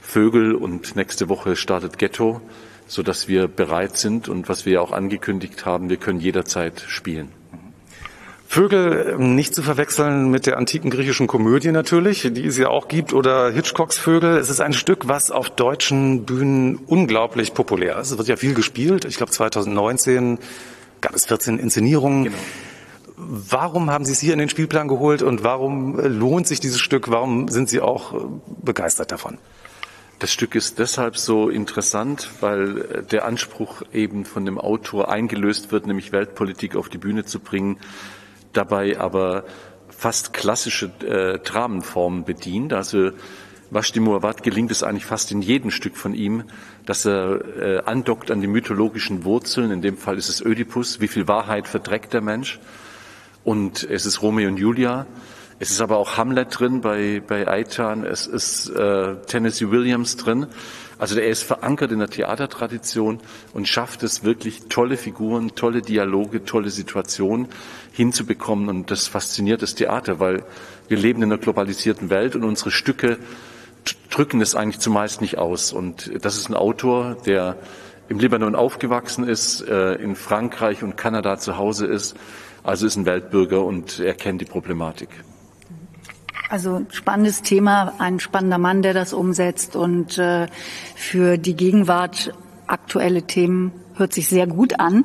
[0.00, 2.40] Vögel und nächste Woche startet Ghetto,
[2.86, 6.84] so dass wir bereit sind und was wir ja auch angekündigt haben, wir können jederzeit
[6.86, 7.30] spielen.
[8.48, 12.88] Vögel ähm, nicht zu verwechseln mit der antiken griechischen Komödie natürlich, die es ja auch
[12.88, 14.36] gibt, oder Hitchcocks Vögel.
[14.36, 18.12] Es ist ein Stück, was auf deutschen Bühnen unglaublich populär ist.
[18.12, 19.04] Es wird ja viel gespielt.
[19.04, 20.38] Ich glaube 2019
[21.06, 22.24] gab es 14 Inszenierungen.
[22.24, 22.36] Genau.
[23.16, 26.80] Warum haben Sie es hier in den Spielplan geholt und warum äh, lohnt sich dieses
[26.80, 27.08] Stück?
[27.08, 28.18] Warum sind Sie auch äh,
[28.60, 29.38] begeistert davon?
[30.18, 35.70] Das Stück ist deshalb so interessant, weil äh, der Anspruch eben von dem Autor eingelöst
[35.70, 37.78] wird, nämlich Weltpolitik auf die Bühne zu bringen,
[38.52, 39.44] dabei aber
[39.88, 42.72] fast klassische äh, Dramenformen bedient.
[42.72, 43.12] Also
[43.70, 46.42] Vashti Muawat gelingt es eigentlich fast in jedem Stück von ihm,
[46.86, 49.70] dass er äh, andockt an die mythologischen Wurzeln.
[49.70, 51.00] In dem Fall ist es Ödipus.
[51.00, 52.58] Wie viel Wahrheit verdreckt der Mensch?
[53.44, 55.06] Und es ist Romeo und Julia.
[55.58, 58.04] Es ist aber auch Hamlet drin bei, bei Aitan.
[58.04, 60.46] Es ist äh, Tennessee Williams drin.
[60.98, 63.20] Also er ist verankert in der Theatertradition
[63.52, 67.48] und schafft es wirklich tolle Figuren, tolle Dialoge, tolle Situationen
[67.92, 68.68] hinzubekommen.
[68.68, 70.44] Und das fasziniert das Theater, weil
[70.88, 73.18] wir leben in einer globalisierten Welt und unsere Stücke
[74.10, 75.72] drücken es eigentlich zumeist nicht aus.
[75.72, 77.56] Und das ist ein Autor, der
[78.08, 82.16] im Libanon aufgewachsen ist, äh, in Frankreich und Kanada zu Hause ist,
[82.62, 85.08] also ist ein Weltbürger und er kennt die Problematik.
[86.48, 90.46] Also spannendes Thema, ein spannender Mann, der das umsetzt und äh,
[90.94, 92.32] für die Gegenwart
[92.68, 95.04] aktuelle Themen hört sich sehr gut an.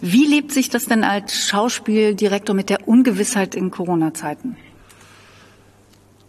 [0.00, 4.56] Wie lebt sich das denn als Schauspieldirektor mit der Ungewissheit in Corona-Zeiten?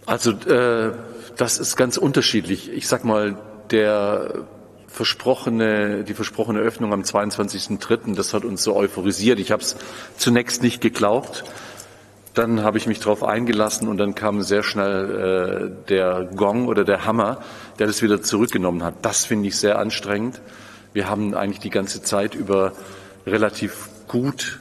[0.06, 0.91] Also äh,
[1.36, 2.72] das ist ganz unterschiedlich.
[2.72, 3.38] Ich sag mal,
[3.72, 4.46] der
[4.88, 9.39] versprochene, die versprochene Öffnung am 22.03., das hat uns so euphorisiert.
[9.39, 9.76] Ich habe es
[10.18, 11.44] zunächst nicht geglaubt.
[12.34, 16.84] Dann habe ich mich darauf eingelassen und dann kam sehr schnell äh, der Gong oder
[16.84, 17.41] der Hammer,
[17.80, 18.94] der das wieder zurückgenommen hat.
[19.02, 20.41] Das finde ich sehr anstrengend.
[20.94, 22.74] Wir haben eigentlich die ganze Zeit über
[23.26, 24.60] relativ gut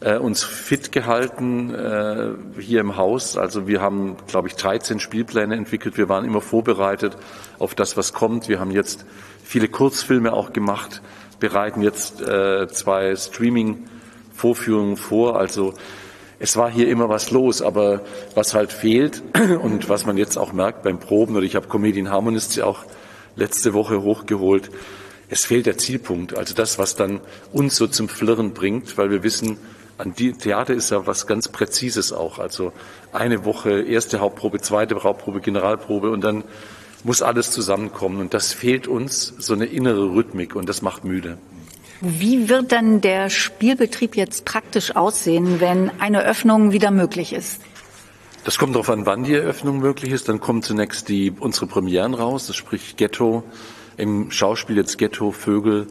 [0.00, 3.36] äh, uns fit gehalten äh, hier im Haus.
[3.36, 5.96] Also wir haben, glaube ich, 13 Spielpläne entwickelt.
[5.96, 7.16] Wir waren immer vorbereitet
[7.58, 8.48] auf das, was kommt.
[8.48, 9.04] Wir haben jetzt
[9.44, 11.02] viele Kurzfilme auch gemacht,
[11.38, 15.38] bereiten jetzt äh, zwei Streaming-Vorführungen vor.
[15.38, 15.74] Also
[16.38, 18.02] es war hier immer was los, aber
[18.34, 19.22] was halt fehlt
[19.62, 22.84] und was man jetzt auch merkt beim Proben, oder ich habe Comedian Harmonists ja auch
[23.36, 24.70] letzte Woche hochgeholt,
[25.28, 27.20] es fehlt der Zielpunkt, also das, was dann
[27.52, 29.58] uns so zum Flirren bringt, weil wir wissen,
[30.00, 32.38] an die Theater ist ja was ganz Präzises auch.
[32.38, 32.72] Also
[33.12, 36.44] eine Woche erste Hauptprobe, zweite Hauptprobe, Generalprobe und dann
[37.04, 38.20] muss alles zusammenkommen.
[38.20, 41.38] Und das fehlt uns, so eine innere Rhythmik und das macht müde.
[42.00, 47.60] Wie wird dann der Spielbetrieb jetzt praktisch aussehen, wenn eine Öffnung wieder möglich ist?
[48.44, 50.30] Das kommt darauf an, wann die Eröffnung möglich ist.
[50.30, 53.42] Dann kommen zunächst die, unsere Premieren raus, das spricht Ghetto,
[53.98, 55.88] im Schauspiel jetzt Ghetto, Vögel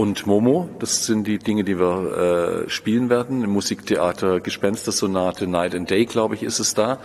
[0.00, 0.70] und Momo.
[0.78, 3.44] Das sind die Dinge, die wir äh, spielen werden.
[3.44, 6.98] Im Musiktheater Gespenstersonate, Night and Day, glaube ich, ist es da.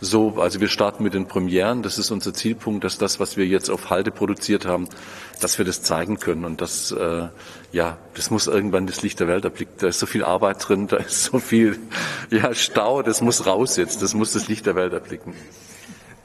[0.00, 1.84] So, also wir starten mit den Premieren.
[1.84, 4.88] Das ist unser Zielpunkt, dass das, was wir jetzt auf Halde produziert haben,
[5.40, 6.44] dass wir das zeigen können.
[6.44, 7.28] Und das, äh,
[7.70, 9.74] ja, das muss irgendwann das Licht der Welt erblicken.
[9.78, 11.78] Da ist so viel Arbeit drin, da ist so viel,
[12.30, 13.02] ja, Stau.
[13.02, 14.02] Das muss raus jetzt.
[14.02, 15.34] Das muss das Licht der Welt erblicken.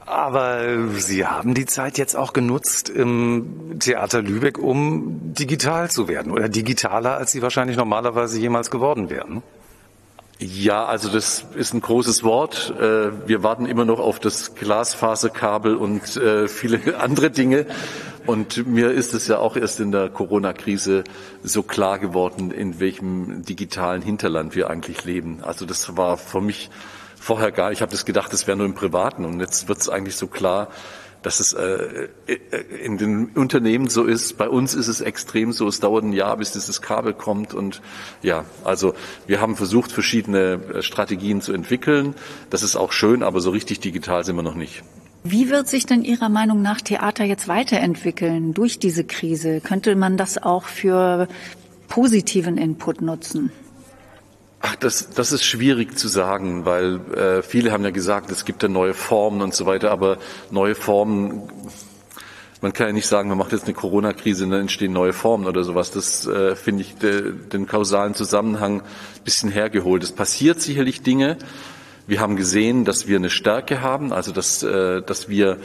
[0.08, 6.32] Aber Sie haben die Zeit jetzt auch genutzt im Theater Lübeck, um digital zu werden
[6.32, 9.42] oder digitaler, als Sie wahrscheinlich normalerweise jemals geworden wären.
[10.38, 12.72] Ja, also das ist ein großes Wort.
[12.80, 17.66] Äh, wir warten immer noch auf das Glasfaserkabel und äh, viele andere Dinge.
[18.24, 21.04] Und mir ist es ja auch erst in der Corona-Krise
[21.42, 25.40] so klar geworden, in welchem digitalen Hinterland wir eigentlich leben.
[25.42, 26.70] Also das war für mich
[27.20, 29.24] vorher gar, ich habe das gedacht, das wäre nur im Privaten.
[29.24, 30.68] Und jetzt wird es eigentlich so klar,
[31.22, 32.36] dass es äh, äh,
[32.84, 34.38] in den Unternehmen so ist.
[34.38, 35.66] Bei uns ist es extrem so.
[35.66, 37.54] Es dauert ein Jahr, bis dieses Kabel kommt.
[37.54, 37.82] Und
[38.22, 38.94] ja, also
[39.26, 42.14] wir haben versucht, verschiedene äh, Strategien zu entwickeln.
[42.50, 44.82] Das ist auch schön, aber so richtig digital sind wir noch nicht.
[45.24, 49.60] Wie wird sich denn Ihrer Meinung nach Theater jetzt weiterentwickeln durch diese Krise?
[49.60, 51.26] Könnte man das auch für
[51.88, 53.50] positiven Input nutzen?
[54.60, 58.62] Ach, das, das ist schwierig zu sagen, weil äh, viele haben ja gesagt, es gibt
[58.64, 60.18] ja neue Formen und so weiter, aber
[60.50, 61.48] neue Formen,
[62.60, 65.46] man kann ja nicht sagen, man macht jetzt eine Corona-Krise und dann entstehen neue Formen
[65.46, 65.92] oder sowas.
[65.92, 70.02] Das äh, finde ich de, den kausalen Zusammenhang ein bisschen hergeholt.
[70.02, 71.38] Es passiert sicherlich Dinge.
[72.08, 75.58] Wir haben gesehen, dass wir eine Stärke haben, also dass, äh, dass wir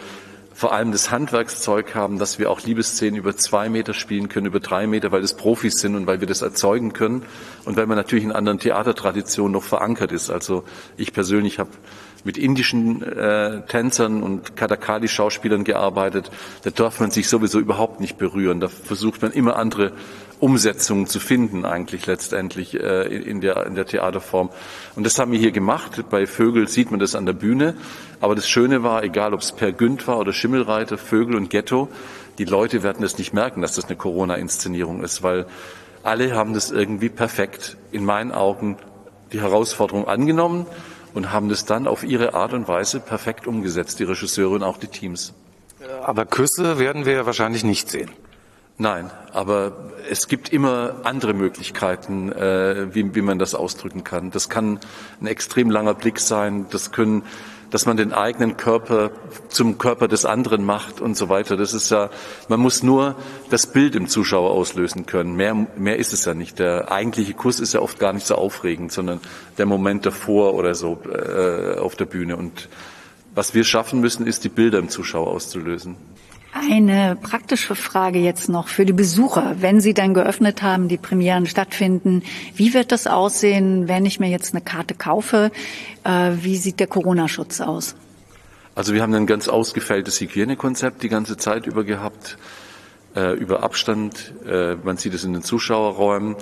[0.53, 4.59] vor allem das Handwerkszeug haben, dass wir auch Liebesszenen über zwei Meter spielen können, über
[4.59, 7.23] drei Meter, weil das Profis sind und weil wir das erzeugen können
[7.65, 10.29] und weil man natürlich in anderen Theatertraditionen noch verankert ist.
[10.29, 10.63] Also
[10.97, 11.71] ich persönlich habe
[12.23, 16.31] mit indischen äh, Tänzern und Kathakali-Schauspielern gearbeitet.
[16.63, 18.59] Da darf man sich sowieso überhaupt nicht berühren.
[18.59, 19.91] Da versucht man immer andere
[20.43, 24.49] Umsetzungen zu finden, eigentlich letztendlich äh, in, der, in der Theaterform.
[24.93, 26.03] Und das haben wir hier gemacht.
[26.10, 27.75] Bei Vögel sieht man das an der Bühne.
[28.19, 31.88] Aber das Schöne war, egal ob es Per Günd war oder Schimmelreiter, Vögel und Ghetto,
[32.39, 35.45] die Leute werden es nicht merken, dass das eine Corona-Inszenierung ist, weil
[36.03, 38.75] alle haben das irgendwie perfekt, in meinen Augen,
[39.32, 40.65] die Herausforderung angenommen
[41.13, 44.77] und haben das dann auf ihre Art und Weise perfekt umgesetzt, die Regisseure und auch
[44.77, 45.34] die Teams.
[46.03, 48.10] Aber Küsse werden wir wahrscheinlich nicht sehen.
[48.79, 54.31] Nein, aber es gibt immer andere Möglichkeiten, äh, wie, wie man das ausdrücken kann.
[54.31, 54.79] Das kann
[55.21, 57.21] ein extrem langer Blick sein, das können,
[57.69, 59.12] dass man den eigenen Körper
[59.49, 61.55] zum Körper des anderen macht und so weiter.
[61.55, 62.09] Das ist ja,
[62.47, 63.15] man muss nur
[63.51, 65.36] das Bild im Zuschauer auslösen können.
[65.36, 66.57] Mehr, mehr ist es ja nicht.
[66.57, 69.19] Der eigentliche Kuss ist ja oft gar nicht so aufregend, sondern
[69.59, 72.38] der Moment davor oder so äh, auf der Bühne.
[72.38, 72.69] Und
[73.36, 75.95] was wir schaffen müssen, ist, die Bilder im Zuschauer auszulösen.
[76.55, 79.55] Eine praktische Frage jetzt noch für die Besucher.
[79.59, 82.21] Wenn Sie dann geöffnet haben, die Premieren stattfinden,
[82.55, 85.51] wie wird das aussehen, wenn ich mir jetzt eine Karte kaufe?
[86.03, 87.95] Äh, wie sieht der Corona-Schutz aus?
[88.75, 92.37] Also wir haben ein ganz ausgefälltes Hygienekonzept die ganze Zeit über gehabt,
[93.15, 94.33] äh, über Abstand.
[94.47, 96.35] Äh, man sieht es in den Zuschauerräumen.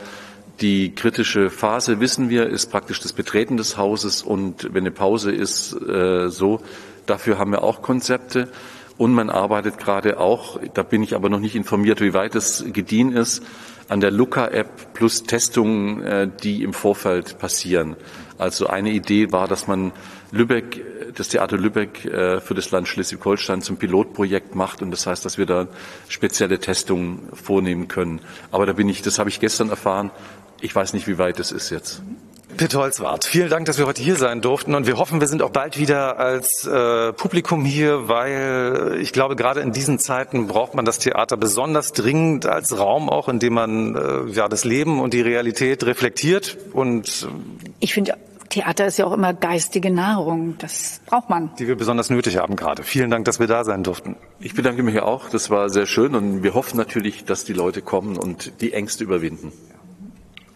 [0.60, 5.32] Die kritische Phase, wissen wir, ist praktisch das Betreten des Hauses und wenn eine Pause
[5.32, 6.62] ist, so,
[7.08, 8.48] dafür haben wir auch Konzepte.
[9.02, 12.64] Und man arbeitet gerade auch, da bin ich aber noch nicht informiert, wie weit es
[12.72, 13.42] gediehen ist,
[13.88, 17.96] an der Luca-App plus Testungen, äh, die im Vorfeld passieren.
[18.38, 19.92] Also eine Idee war, dass man
[20.30, 20.86] Lübeck,
[21.16, 25.40] das Theater Lübeck äh, für das Land Schleswig-Holstein zum Pilotprojekt macht und das heißt, dass
[25.40, 25.68] wir da
[26.08, 28.22] spezielle Testungen vornehmen können.
[28.52, 30.12] Aber da bin ich, das habe ich gestern erfahren.
[30.62, 32.04] Ich weiß nicht, wie weit es ist jetzt.
[32.58, 35.42] Pitt Holzwart, vielen Dank, dass wir heute hier sein durften und wir hoffen, wir sind
[35.42, 40.76] auch bald wieder als äh, Publikum hier, weil ich glaube, gerade in diesen Zeiten braucht
[40.76, 45.00] man das Theater besonders dringend als Raum auch, in dem man äh, ja das Leben
[45.00, 48.16] und die Realität reflektiert und äh, ich finde
[48.52, 50.56] Theater ist ja auch immer geistige Nahrung.
[50.58, 51.56] Das braucht man.
[51.58, 52.84] Die wir besonders nötig haben gerade.
[52.84, 54.18] Vielen Dank, dass wir da sein durften.
[54.42, 55.30] Ich bedanke mich auch.
[55.30, 59.06] Das war sehr schön und wir hoffen natürlich, dass die Leute kommen und die Ängste
[59.06, 59.54] überwinden.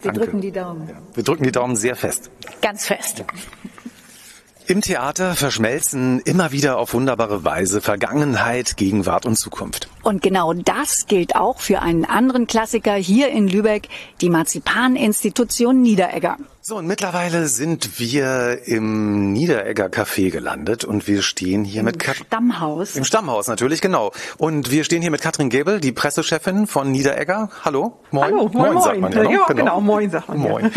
[0.05, 0.25] Wir Danke.
[0.27, 0.87] drücken die Daumen.
[0.87, 0.95] Ja.
[1.15, 2.29] Wir drücken die Daumen sehr fest.
[2.61, 3.19] Ganz fest.
[3.19, 3.25] Ja.
[4.67, 9.89] Im Theater verschmelzen immer wieder auf wunderbare Weise Vergangenheit, Gegenwart und Zukunft.
[10.01, 13.89] Und genau das gilt auch für einen anderen Klassiker hier in Lübeck,
[14.21, 16.37] die Marzipan-Institution Niederegger.
[16.61, 21.99] So, und mittlerweile sind wir im Niederegger Café gelandet und wir stehen hier Im mit
[21.99, 22.95] Kat Stammhaus.
[22.95, 24.13] Im Stammhaus natürlich, genau.
[24.39, 27.49] Und wir stehen hier mit Katrin Gebel, die Pressechefin von Niederegger.
[27.63, 28.33] Hallo, moin.
[28.33, 30.39] Hallo, moin, moin, sagt man ja, ja genau, genau, moin sagt man.
[30.39, 30.71] Moin.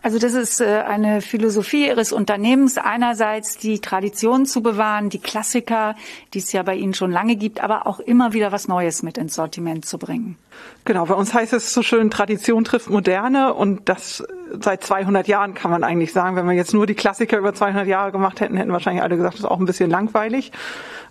[0.00, 5.96] Also das ist äh, eine Philosophie Ihres Unternehmens, einerseits die Tradition zu bewahren, die Klassiker,
[6.34, 9.18] die es ja bei Ihnen schon lange gibt, aber auch immer wieder was Neues mit
[9.18, 10.36] ins Sortiment zu bringen.
[10.84, 14.24] Genau, bei uns heißt es so schön, Tradition trifft Moderne und das
[14.58, 16.34] seit 200 Jahren kann man eigentlich sagen.
[16.34, 19.34] Wenn wir jetzt nur die Klassiker über 200 Jahre gemacht hätten, hätten wahrscheinlich alle gesagt,
[19.34, 20.50] das ist auch ein bisschen langweilig.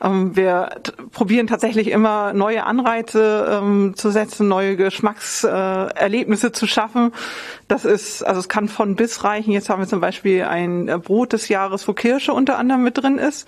[0.02, 0.70] Ähm, wir
[1.12, 7.12] probieren tatsächlich immer neue Anreize ähm, zu setzen, neue Geschmackserlebnisse zu schaffen.
[7.68, 9.52] Das ist, also es kann von bis reichen.
[9.52, 13.20] Jetzt haben wir zum Beispiel ein Brot des Jahres, wo Kirsche unter anderem mit drin
[13.20, 13.48] ist.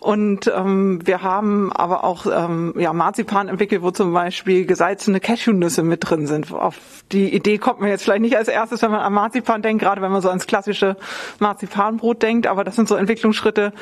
[0.00, 5.82] Und ähm, wir haben aber auch ähm, ja, Marzipan entwickelt, wo zum Beispiel gesalzene Cashewnüsse
[5.82, 6.50] mit drin sind.
[6.52, 6.76] Auf
[7.12, 10.00] die Idee kommt man jetzt vielleicht nicht als erstes, wenn man an Marzipan denkt, gerade
[10.00, 10.96] wenn man so ans klassische
[11.38, 12.46] Marzipanbrot denkt.
[12.46, 13.74] Aber das sind so Entwicklungsschritte,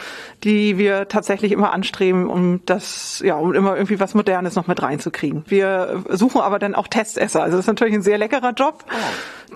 [0.43, 4.83] die wir tatsächlich immer anstreben, um das, ja, um immer irgendwie was Modernes noch mit
[4.83, 5.45] reinzukriegen.
[5.47, 7.45] Wir suchen aber dann auch Testesser.
[7.45, 8.85] Also das ist natürlich ein sehr leckerer Job.
[8.89, 8.95] Oh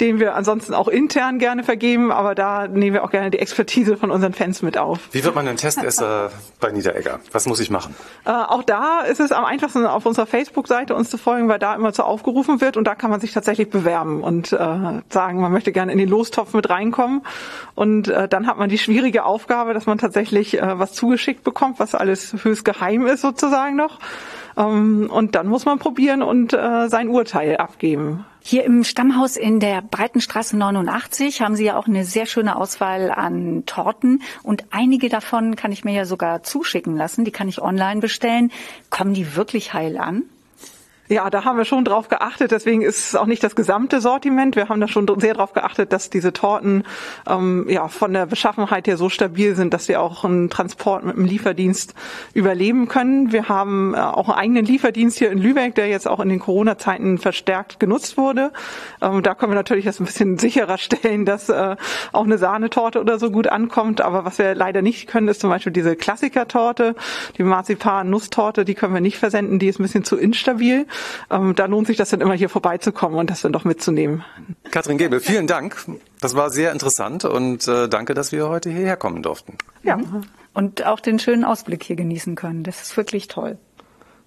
[0.01, 3.97] den wir ansonsten auch intern gerne vergeben, aber da nehmen wir auch gerne die Expertise
[3.97, 5.01] von unseren Fans mit auf.
[5.13, 6.31] Wie wird man ein Testesser
[6.61, 7.21] bei Niederegger?
[7.33, 7.95] Was muss ich machen?
[8.25, 11.75] Äh, auch da ist es am einfachsten, auf unserer Facebook-Seite uns zu folgen, weil da
[11.75, 15.53] immer zu aufgerufen wird und da kann man sich tatsächlich bewerben und äh, sagen, man
[15.53, 17.23] möchte gerne in den Lostopf mit reinkommen.
[17.75, 21.81] Und äh, dann hat man die schwierige Aufgabe, dass man tatsächlich äh, was zugeschickt bekommt,
[21.81, 23.99] was alles höchst geheim ist sozusagen noch.
[24.57, 28.25] Ähm, und dann muss man probieren und äh, sein Urteil abgeben.
[28.45, 33.13] Hier im Stammhaus in der Breitenstraße 89 haben Sie ja auch eine sehr schöne Auswahl
[33.13, 37.25] an Torten und einige davon kann ich mir ja sogar zuschicken lassen.
[37.25, 38.51] Die kann ich online bestellen.
[38.91, 40.25] Kommen die wirklich heil an?
[41.09, 42.53] Ja, da haben wir schon drauf geachtet.
[42.53, 44.55] Deswegen ist es auch nicht das gesamte Sortiment.
[44.55, 46.85] Wir haben da schon sehr drauf geachtet, dass diese Torten
[47.29, 51.17] ähm, ja von der Beschaffenheit her so stabil sind, dass sie auch einen Transport mit
[51.17, 51.95] dem Lieferdienst
[52.35, 53.33] überleben können.
[53.33, 56.39] Wir haben äh, auch einen eigenen Lieferdienst hier in Lübeck, der jetzt auch in den
[56.39, 58.53] Corona-Zeiten verstärkt genutzt wurde.
[59.01, 61.77] Ähm, da können wir natürlich das ein bisschen sicherer stellen, dass äh,
[62.13, 64.01] auch eine Sahnetorte oder so gut ankommt.
[64.01, 66.95] Aber was wir leider nicht können, ist zum Beispiel diese Klassikertorte,
[67.37, 69.59] die Marzipan-Nusstorte, die können wir nicht versenden.
[69.59, 70.87] Die ist ein bisschen zu instabil
[71.31, 74.25] ähm, da lohnt sich das dann immer hier vorbeizukommen und das dann doch mitzunehmen.
[74.71, 75.77] Katrin Gebel, vielen Dank.
[76.21, 79.57] Das war sehr interessant und äh, danke, dass wir heute hierher kommen durften.
[79.83, 79.99] Ja,
[80.55, 82.63] und auch den schönen Ausblick hier genießen können.
[82.63, 83.59] Das ist wirklich toll.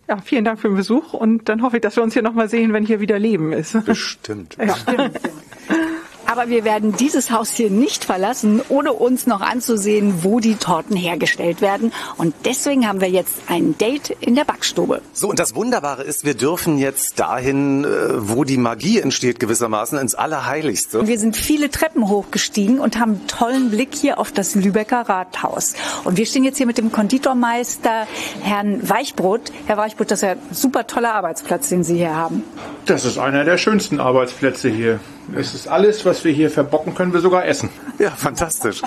[0.07, 2.47] Ja, vielen Dank für den Besuch und dann hoffe ich, dass wir uns hier nochmal
[2.47, 3.84] sehen, wenn hier wieder Leben ist.
[3.86, 4.55] Bestimmt.
[4.59, 4.66] Ja.
[4.66, 5.20] Bestimmt.
[6.36, 10.97] Aber wir werden dieses Haus hier nicht verlassen, ohne uns noch anzusehen, wo die Torten
[10.97, 11.93] hergestellt werden.
[12.17, 15.01] Und deswegen haben wir jetzt ein Date in der Backstube.
[15.13, 19.97] So, und das Wunderbare ist, wir dürfen jetzt dahin, äh, wo die Magie entsteht gewissermaßen,
[19.97, 21.07] ins Allerheiligste.
[21.07, 25.75] Wir sind viele Treppen hochgestiegen und haben einen tollen Blick hier auf das Lübecker Rathaus.
[26.03, 28.07] Und wir stehen jetzt hier mit dem Konditormeister
[28.41, 29.53] Herrn Weichbrot.
[29.67, 32.43] Herr Weichbrot, das ist ja ein super toller Arbeitsplatz, den Sie hier haben.
[32.88, 34.99] Das ist einer der schönsten Arbeitsplätze hier.
[35.34, 37.69] Es ist alles, was wir hier verbocken, können wir sogar essen.
[37.97, 38.82] Ja, fantastisch.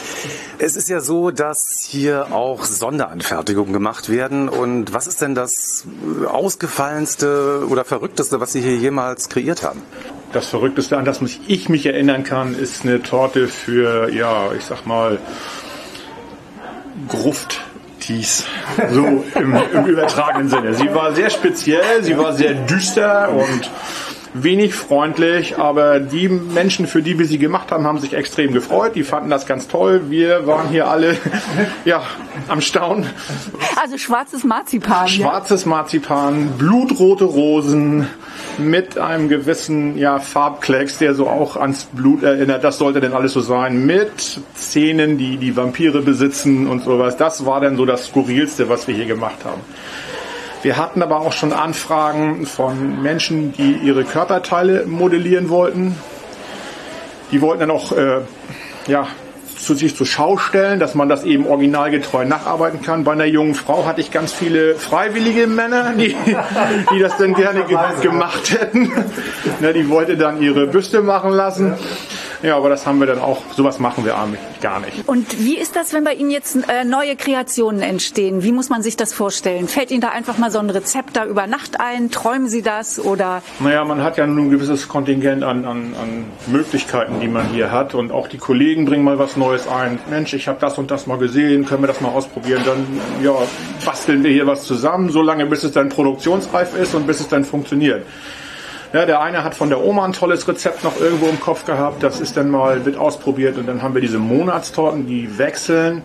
[0.58, 4.50] Es ist ja so, dass hier auch Sonderanfertigungen gemacht werden.
[4.50, 5.86] Und was ist denn das
[6.26, 9.80] ausgefallenste oder verrückteste, was Sie hier jemals kreiert haben?
[10.34, 14.84] Das Verrückteste, an das ich mich erinnern kann, ist eine Torte für, ja, ich sag
[14.84, 15.18] mal,
[17.08, 17.62] Gruft.
[18.90, 20.74] So im, im übertragenen Sinne.
[20.74, 23.70] Sie war sehr speziell, sie war sehr düster und
[24.34, 28.94] wenig freundlich, aber die Menschen, für die wir sie gemacht haben, haben sich extrem gefreut.
[28.94, 30.10] Die fanden das ganz toll.
[30.10, 31.16] Wir waren hier alle
[31.84, 32.02] ja,
[32.48, 33.06] am Staunen.
[33.80, 35.08] Also schwarzes Marzipan.
[35.08, 35.70] Schwarzes ja?
[35.70, 38.06] Marzipan, blutrote Rosen
[38.58, 42.64] mit einem gewissen ja, Farbklecks, der so auch ans Blut erinnert.
[42.64, 43.86] Das sollte denn alles so sein.
[43.86, 47.16] Mit Zähnen, die die Vampire besitzen und sowas.
[47.16, 49.60] Das war dann so das Skurrilste, was wir hier gemacht haben.
[50.62, 55.96] Wir hatten aber auch schon Anfragen von Menschen, die ihre Körperteile modellieren wollten.
[57.30, 58.20] Die wollten dann auch äh,
[58.88, 59.06] ja,
[59.56, 63.04] zu sich zur Schau stellen, dass man das eben originalgetreu nacharbeiten kann.
[63.04, 66.16] Bei einer jungen Frau hatte ich ganz viele freiwillige Männer, die,
[66.92, 68.90] die das dann gerne ge gemacht hätten.
[69.60, 71.74] Ne, die wollte dann ihre Büste machen lassen.
[72.42, 75.08] Ja, aber das haben wir dann auch, sowas machen wir eigentlich gar nicht.
[75.08, 78.42] Und wie ist das, wenn bei Ihnen jetzt äh, neue Kreationen entstehen?
[78.44, 79.66] Wie muss man sich das vorstellen?
[79.66, 82.10] Fällt Ihnen da einfach mal so ein Rezept da über Nacht ein?
[82.10, 83.42] Träumen Sie das oder?
[83.58, 87.72] Naja, man hat ja nun ein gewisses Kontingent an, an, an Möglichkeiten, die man hier
[87.72, 89.98] hat und auch die Kollegen bringen mal was Neues ein.
[90.08, 92.62] Mensch, ich habe das und das mal gesehen, können wir das mal ausprobieren?
[92.64, 92.86] Dann
[93.22, 93.34] ja,
[93.84, 97.28] basteln wir hier was zusammen, so lange bis es dann produktionsreif ist und bis es
[97.28, 98.04] dann funktioniert.
[98.92, 102.02] Ja, der eine hat von der Oma ein tolles Rezept noch irgendwo im Kopf gehabt.
[102.02, 106.02] Das ist dann mal, wird ausprobiert und dann haben wir diese Monatstorten, die wechseln,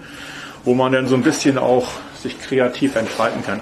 [0.66, 1.88] wo man dann so ein bisschen auch
[2.22, 3.62] sich kreativ entfalten kann.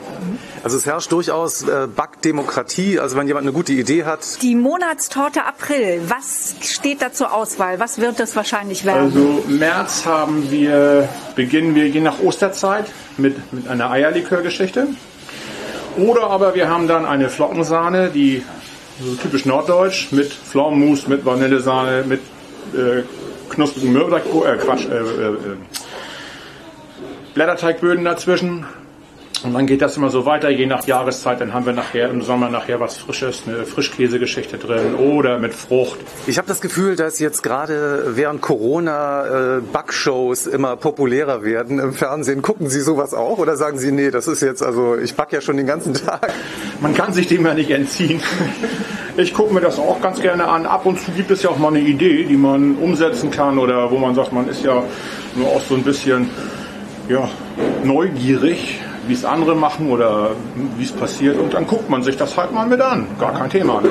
[0.63, 4.41] Also es herrscht durchaus äh, Backdemokratie, also wenn jemand eine gute Idee hat.
[4.41, 7.79] Die Monatstorte April, was steht da zur Auswahl?
[7.79, 9.05] Was wird das wahrscheinlich werden?
[9.05, 12.85] Also März haben wir, beginnen wir je nach Osterzeit
[13.17, 14.87] mit, mit einer Eierlikörgeschichte.
[15.97, 18.43] Oder aber wir haben dann eine Flockensahne, die
[19.03, 22.21] so typisch norddeutsch, mit Pflaumenmus, mit Vanillesahne, mit
[22.73, 23.03] äh,
[23.49, 25.37] knusprigen Mürbeteig, äh, Quatsch, äh, äh, äh,
[27.33, 28.65] Blätterteigböden dazwischen.
[29.43, 31.41] Und dann geht das immer so weiter, je nach Jahreszeit.
[31.41, 35.99] Dann haben wir nachher im Sommer nachher was Frisches, eine Frischkäsegeschichte drin oder mit Frucht.
[36.27, 41.93] Ich habe das Gefühl, dass jetzt gerade während Corona äh, Backshows immer populärer werden im
[41.93, 42.43] Fernsehen.
[42.43, 45.41] Gucken Sie sowas auch oder sagen Sie, nee, das ist jetzt, also ich back ja
[45.41, 46.31] schon den ganzen Tag.
[46.79, 48.21] Man kann sich dem ja nicht entziehen.
[49.17, 50.65] Ich gucke mir das auch ganz gerne an.
[50.65, 53.91] Ab und zu gibt es ja auch mal eine Idee, die man umsetzen kann oder
[53.91, 54.83] wo man sagt, man ist ja
[55.35, 56.29] nur auch so ein bisschen
[57.09, 57.29] ja,
[57.83, 58.79] neugierig
[59.11, 60.31] wie es andere machen oder
[60.77, 61.37] wie es passiert.
[61.37, 63.05] Und dann guckt man sich das halt mal mit an.
[63.19, 63.81] Gar kein Thema.
[63.81, 63.89] Ne?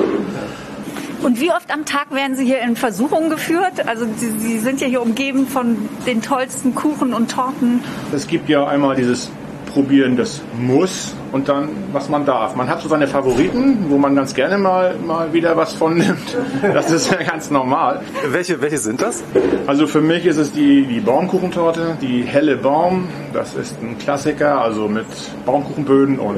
[1.21, 3.87] Und wie oft am Tag werden Sie hier in Versuchung geführt?
[3.87, 7.83] Also Sie, Sie sind ja hier umgeben von den tollsten Kuchen und Torten.
[8.11, 9.29] Es gibt ja einmal dieses
[9.73, 12.55] Probieren das Muss und dann, was man darf.
[12.55, 16.37] Man hat so seine Favoriten, wo man ganz gerne mal, mal wieder was von nimmt.
[16.73, 18.01] Das ist ja ganz normal.
[18.29, 19.23] Welche, welche sind das?
[19.67, 23.07] Also für mich ist es die, die Baumkuchentorte, die helle Baum.
[23.33, 25.05] Das ist ein Klassiker, also mit
[25.45, 26.37] Baumkuchenböden und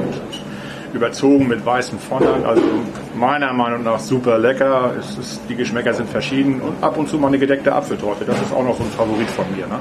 [0.94, 2.44] überzogen mit weißem Fondant.
[2.46, 2.62] Also
[3.16, 4.92] meiner Meinung nach super lecker.
[4.98, 8.24] Es ist, die Geschmäcker sind verschieden und ab und zu mal eine gedeckte Apfeltorte.
[8.24, 9.66] Das ist auch noch so ein Favorit von mir.
[9.66, 9.78] Ne?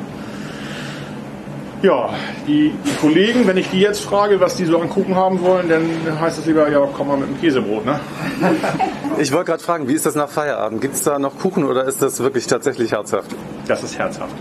[1.83, 2.09] Ja,
[2.47, 5.67] die, die, Kollegen, wenn ich die jetzt frage, was die so an Kuchen haben wollen,
[5.67, 7.99] dann heißt es lieber, ja, komm mal mit dem Käsebrot, ne?
[9.19, 10.79] Ich wollte gerade fragen, wie ist das nach Feierabend?
[10.79, 13.35] Gibt es da noch Kuchen oder ist das wirklich tatsächlich herzhaft?
[13.67, 14.33] Das ist herzhaft.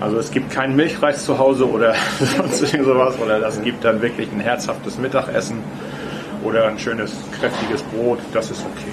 [0.00, 1.94] Also es gibt keinen Milchreis zu Hause oder
[2.36, 5.62] sonst irgendwas, oder das gibt dann wirklich ein herzhaftes Mittagessen
[6.42, 8.90] oder ein schönes, kräftiges Brot, das ist okay.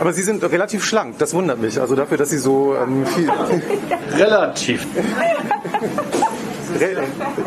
[0.00, 1.80] Aber Sie sind relativ schlank, das wundert mich.
[1.80, 3.30] Also dafür, dass Sie so ähm, viel.
[4.16, 4.86] relativ.
[6.80, 7.02] Re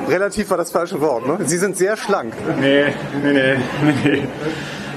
[0.07, 1.39] relativ war das falsche Wort, ne?
[1.45, 2.33] Sie sind sehr schlank.
[2.59, 2.85] Nee,
[3.23, 3.55] nee, nee,
[4.03, 4.23] nee.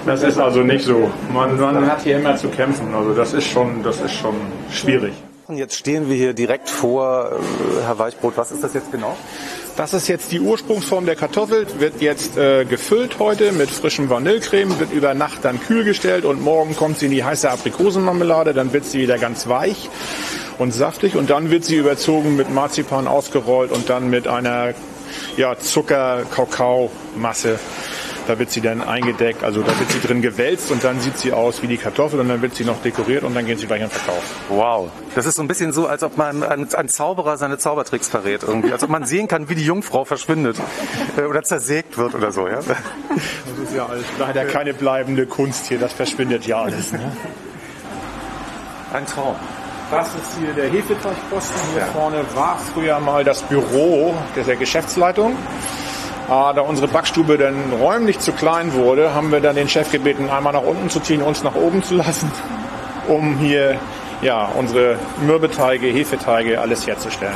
[0.07, 1.11] Das ist also nicht so.
[1.33, 2.95] Man, man hat hier immer zu kämpfen.
[2.95, 4.35] Also das ist schon, das ist schon
[4.71, 5.15] schwierig.
[5.47, 8.37] Und jetzt stehen wir hier direkt vor äh, Herr Weichbrot.
[8.37, 9.17] Was ist das jetzt genau?
[9.77, 14.79] Das ist jetzt die Ursprungsform der Kartoffel, wird jetzt äh, gefüllt heute mit frischem Vanillecreme,
[14.79, 18.73] wird über Nacht dann kühl gestellt und morgen kommt sie in die heiße Aprikosenmarmelade, dann
[18.73, 19.91] wird sie wieder ganz weich
[20.59, 24.75] und saftig und dann wird sie überzogen mit Marzipan ausgerollt und dann mit einer
[25.37, 27.59] ja, Zucker-Kakao-Masse.
[28.27, 31.35] Da wird sie dann eingedeckt, also da wird sie drin gewälzt und dann sieht sie
[31.35, 33.83] aus wie die Kartoffel und dann wird sie noch dekoriert und dann gehen sie gleich
[33.83, 34.23] in den Verkauf.
[34.49, 38.09] Wow, das ist so ein bisschen so, als ob man ein, ein Zauberer seine Zaubertricks
[38.09, 40.57] verrät irgendwie, als ob man sehen kann, wie die Jungfrau verschwindet
[41.19, 42.49] äh, oder zersägt wird oder so.
[42.49, 42.61] Ja?
[42.61, 42.79] Das
[43.63, 46.93] ist ja alles leider keine bleibende Kunst hier, das verschwindet ja alles.
[46.93, 47.13] Ne?
[48.95, 49.37] Ein Traum.
[49.91, 51.61] Das ist hier der Hefeteigposten.
[51.73, 51.87] Hier ja.
[51.87, 55.37] vorne war früher mal das Büro der Geschäftsleitung.
[56.29, 60.31] Ah, da unsere Backstube dann räumlich zu klein wurde, haben wir dann den Chef gebeten,
[60.31, 62.33] einmal nach unten zu ziehen, uns nach oben zu lassen,
[63.09, 63.79] um hier
[64.23, 67.35] ja, unsere Mürbeteige, Hefeteige, alles herzustellen.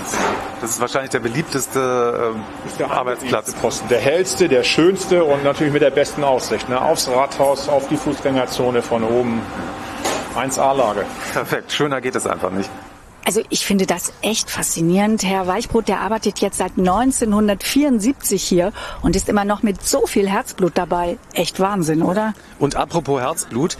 [0.62, 3.52] Das ist wahrscheinlich der beliebteste äh, der Arbeitsplatz.
[3.52, 3.88] Posten.
[3.88, 6.68] Der hellste, der schönste und natürlich mit der besten Aussicht.
[6.70, 6.80] Ne?
[6.80, 9.42] Aufs Rathaus, auf die Fußgängerzone von oben.
[10.36, 11.04] 1A-Lage.
[11.32, 12.70] Perfekt, schöner geht es einfach nicht.
[13.28, 15.22] Also ich finde das echt faszinierend.
[15.22, 18.72] Herr Weichbrot, der arbeitet jetzt seit 1974 hier
[19.02, 21.18] und ist immer noch mit so viel Herzblut dabei.
[21.34, 22.32] Echt Wahnsinn, oder?
[22.58, 23.76] Und apropos Herzblut,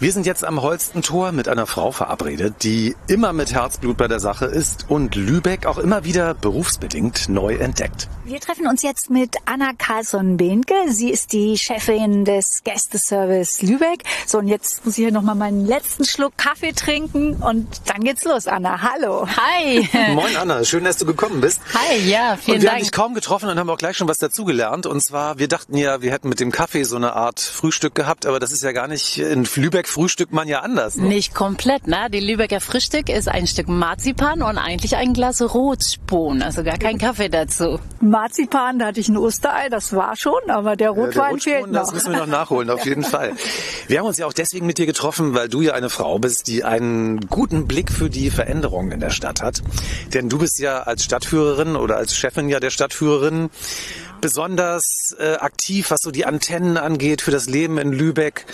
[0.00, 4.20] wir sind jetzt am Holstentor mit einer Frau verabredet, die immer mit Herzblut bei der
[4.20, 8.08] Sache ist und Lübeck auch immer wieder berufsbedingt neu entdeckt.
[8.24, 10.74] Wir treffen uns jetzt mit Anna Carlsson-Behnke.
[10.88, 14.04] Sie ist die Chefin des Gästeservice Lübeck.
[14.26, 18.24] So, und jetzt muss ich hier nochmal meinen letzten Schluck Kaffee trinken und dann geht's
[18.24, 18.82] los, Anna.
[18.82, 19.26] Hallo.
[19.26, 19.88] Hi.
[20.14, 20.62] Moin, Anna.
[20.62, 21.60] Schön, dass du gekommen bist.
[21.74, 22.74] Hi, ja, vielen und wir Dank.
[22.74, 24.86] haben dich kaum getroffen und haben auch gleich schon was dazugelernt.
[24.86, 28.26] Und zwar, wir dachten ja, wir hätten mit dem Kaffee so eine Art Frühstück gehabt,
[28.26, 30.96] aber das ist ja gar nicht, in Lübeck frühstückt man ja anders.
[30.96, 31.08] Ne?
[31.08, 32.08] Nicht komplett, ne?
[32.12, 36.98] Die Lübecker Frühstück ist ein Stück Marzipan und eigentlich ein Glas Rotspon, also gar kein
[36.98, 37.78] Kaffee dazu.
[38.00, 41.66] Marzipan, da hatte ich ein Osterei, das war schon, aber der Rotwein ja, der fehlt
[41.72, 41.80] noch.
[41.80, 43.32] Das müssen wir noch nachholen, auf jeden Fall.
[43.86, 46.46] Wir haben uns ja auch deswegen mit dir getroffen, weil du ja eine Frau bist,
[46.46, 49.62] die einen guten Blick für die Veränderung Begeisterung in der Stadt hat.
[50.14, 53.50] Denn du bist ja als Stadtführerin oder als Chefin ja der Stadtführerin
[54.20, 58.46] besonders äh, aktiv, was so die Antennen angeht für das Leben in Lübeck.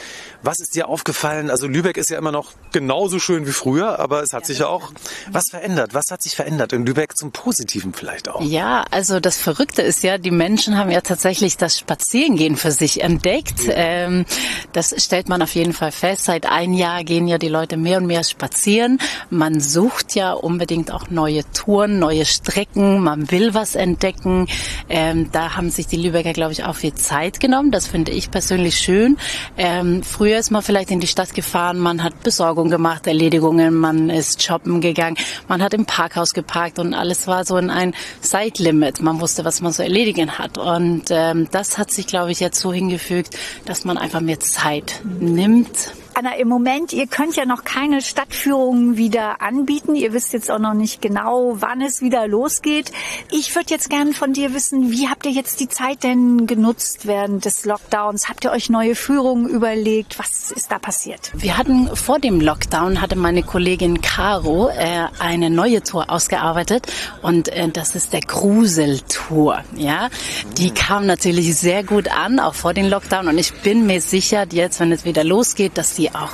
[0.47, 1.49] Was ist dir aufgefallen?
[1.49, 4.59] Also Lübeck ist ja immer noch genauso schön wie früher, aber es hat ja, sich
[4.59, 4.92] ja auch
[5.30, 5.95] was verändert.
[5.95, 8.42] Was hat sich verändert in Lübeck zum Positiven vielleicht auch?
[8.42, 13.03] Ja, also das Verrückte ist ja, die Menschen haben ja tatsächlich das Spazierengehen für sich
[13.03, 13.64] entdeckt.
[13.64, 13.74] Ja.
[13.74, 14.26] Ähm,
[14.74, 16.24] das stellt man auf jeden Fall fest.
[16.24, 18.99] Seit ein Jahr gehen ja die Leute mehr und mehr spazieren.
[19.30, 23.01] Man sucht ja unbedingt auch neue Touren, neue Strecken.
[23.01, 24.47] Man will was entdecken.
[24.90, 27.70] Ähm, da haben sich die Lübecker, glaube ich, auch viel Zeit genommen.
[27.70, 29.16] Das finde ich persönlich schön.
[29.57, 33.72] Ähm, früher Früher ist man vielleicht in die Stadt gefahren, man hat Besorgung gemacht, Erledigungen,
[33.72, 35.16] man ist shoppen gegangen,
[35.47, 39.01] man hat im Parkhaus geparkt und alles war so in ein Zeitlimit.
[39.01, 40.59] Man wusste, was man so erledigen hat.
[40.59, 45.03] Und ähm, das hat sich, glaube ich, jetzt so hingefügt, dass man einfach mehr Zeit
[45.20, 49.97] nimmt Anna, im Moment, ihr könnt ja noch keine Stadtführungen wieder anbieten.
[49.97, 52.93] Ihr wisst jetzt auch noch nicht genau, wann es wieder losgeht.
[53.33, 57.09] Ich würde jetzt gerne von dir wissen, wie habt ihr jetzt die Zeit denn genutzt
[57.09, 58.29] während des Lockdowns?
[58.29, 60.17] Habt ihr euch neue Führungen überlegt?
[60.17, 61.33] Was ist da passiert?
[61.35, 66.87] Wir hatten vor dem Lockdown, hatte meine Kollegin Caro äh, eine neue Tour ausgearbeitet
[67.23, 69.65] und äh, das ist der Gruseltour.
[69.75, 70.11] Ja,
[70.59, 74.47] die kam natürlich sehr gut an, auch vor dem Lockdown und ich bin mir sicher,
[74.53, 76.33] jetzt, wenn es wieder losgeht, dass die die auch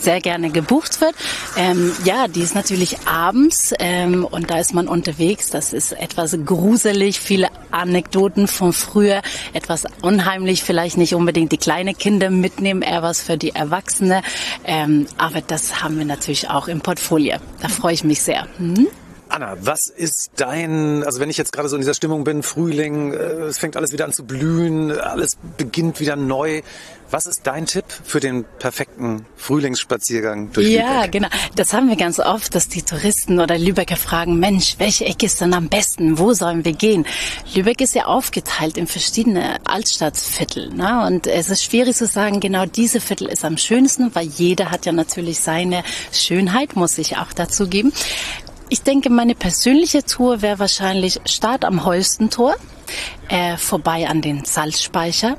[0.00, 1.14] sehr gerne gebucht wird.
[1.56, 5.50] Ähm, ja, die ist natürlich abends ähm, und da ist man unterwegs.
[5.50, 11.96] Das ist etwas gruselig, viele Anekdoten von früher, etwas unheimlich, vielleicht nicht unbedingt die kleinen
[11.96, 14.22] Kinder mitnehmen, eher was für die Erwachsene.
[14.64, 17.36] Ähm, aber das haben wir natürlich auch im Portfolio.
[17.60, 18.46] Da freue ich mich sehr.
[18.58, 18.86] Mhm.
[19.30, 23.12] Anna, was ist dein, also wenn ich jetzt gerade so in dieser Stimmung bin, Frühling,
[23.12, 26.62] äh, es fängt alles wieder an zu blühen, alles beginnt wieder neu.
[27.12, 30.80] Was ist dein Tipp für den perfekten Frühlingsspaziergang durch Lübeck?
[30.80, 31.28] Ja, genau.
[31.56, 35.40] Das haben wir ganz oft, dass die Touristen oder Lübecker fragen, Mensch, welche Ecke ist
[35.40, 36.18] denn am besten?
[36.18, 37.06] Wo sollen wir gehen?
[37.52, 40.70] Lübeck ist ja aufgeteilt in verschiedene Altstadtviertel.
[40.70, 41.04] Ne?
[41.06, 44.86] Und es ist schwierig zu sagen, genau diese Viertel ist am schönsten, weil jeder hat
[44.86, 47.92] ja natürlich seine Schönheit, muss ich auch dazu geben.
[48.72, 52.54] Ich denke, meine persönliche Tour wäre wahrscheinlich Start am Holstentor,
[53.28, 55.36] äh, vorbei an den Salzspeicher,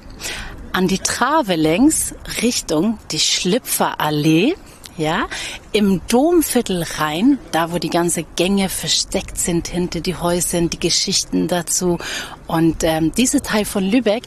[0.73, 4.55] an die Trave längs Richtung die Schlüpferallee,
[4.97, 5.29] ja,
[5.73, 11.47] im Domviertel rein, da wo die ganze Gänge versteckt sind hinter die Häuser, die Geschichten
[11.47, 11.97] dazu.
[12.47, 14.23] Und ähm, dieser Teil von Lübeck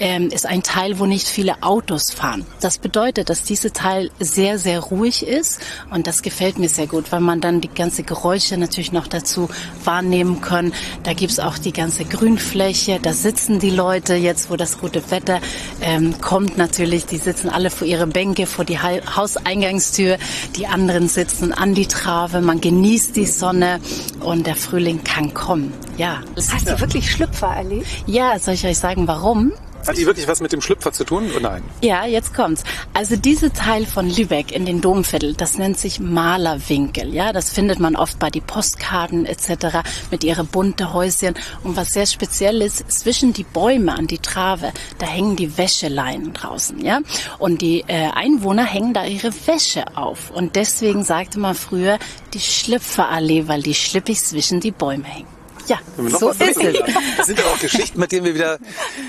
[0.00, 2.46] ähm, ist ein Teil, wo nicht viele Autos fahren.
[2.60, 7.12] Das bedeutet, dass dieser Teil sehr, sehr ruhig ist und das gefällt mir sehr gut,
[7.12, 9.50] weil man dann die ganze Geräusche natürlich noch dazu
[9.84, 10.72] wahrnehmen kann.
[11.02, 15.40] Da gibt's auch die ganze Grünfläche, da sitzen die Leute jetzt, wo das gute Wetter
[15.82, 17.04] ähm, kommt natürlich.
[17.04, 20.16] Die sitzen alle vor ihre Bänke, vor die Hauseingangstür.
[20.56, 23.80] Die anderen anderen sitzen an die Trave, man genießt die Sonne
[24.20, 25.74] und der Frühling kann kommen.
[25.96, 26.20] Ja.
[26.36, 27.88] Hast du wirklich Schlüpfer erlebt?
[28.06, 29.50] Ja, soll ich euch sagen, warum?
[29.86, 31.62] Hat die wirklich was mit dem Schlüpfer zu tun oder nein?
[31.82, 32.64] Ja, jetzt kommt's.
[32.92, 37.14] Also diese Teil von Lübeck in den Domviertel, das nennt sich Malerwinkel.
[37.14, 39.78] Ja, das findet man oft bei die Postkarten etc.
[40.10, 41.34] mit ihre bunte Häuschen.
[41.62, 46.32] Und was sehr speziell ist, zwischen die Bäume an die Trave, da hängen die Wäscheleinen
[46.32, 46.84] draußen.
[46.84, 47.00] Ja,
[47.38, 50.30] und die äh, Einwohner hängen da ihre Wäsche auf.
[50.30, 51.98] Und deswegen sagte man früher
[52.34, 55.35] die Schlüpferallee, weil die schlippig zwischen die Bäume hängen.
[55.66, 56.56] Ja, so ist es.
[57.16, 58.58] Das sind ja auch Geschichten, mit denen wir wieder,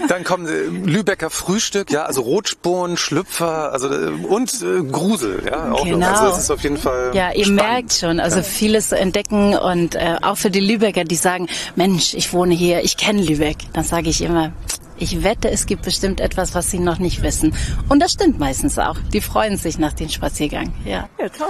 [0.08, 5.72] dann kommen äh, Lübecker Frühstück, ja, also Rotspuren, Schlüpfer, also äh, und äh, Grusel, ja,
[5.72, 5.98] auch genau.
[6.10, 6.22] noch.
[6.22, 7.62] Also es ist auf jeden Fall Ja, ihr spannend.
[7.62, 8.44] merkt schon, also ja.
[8.44, 12.84] vieles zu entdecken und äh, auch für die Lübecker, die sagen, Mensch, ich wohne hier,
[12.84, 14.52] ich kenne Lübeck, dann sage ich immer,
[15.00, 17.54] ich wette, es gibt bestimmt etwas, was Sie noch nicht wissen.
[17.88, 18.98] Und das stimmt meistens auch.
[19.14, 20.74] Die freuen sich nach dem Spaziergang.
[20.86, 21.48] Ja, ja toll.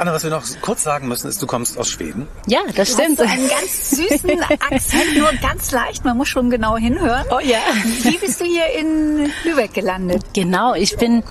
[0.00, 2.26] Anna, was wir noch kurz sagen müssen, ist, du kommst aus Schweden.
[2.46, 3.18] Ja, das du stimmt.
[3.18, 6.06] Hast so einen ganz süßen Akzent, nur ganz leicht.
[6.06, 7.26] Man muss schon genau hinhören.
[7.30, 7.58] Oh ja.
[8.04, 10.22] Wie bist du hier in Lübeck gelandet?
[10.32, 11.22] Genau, ich bin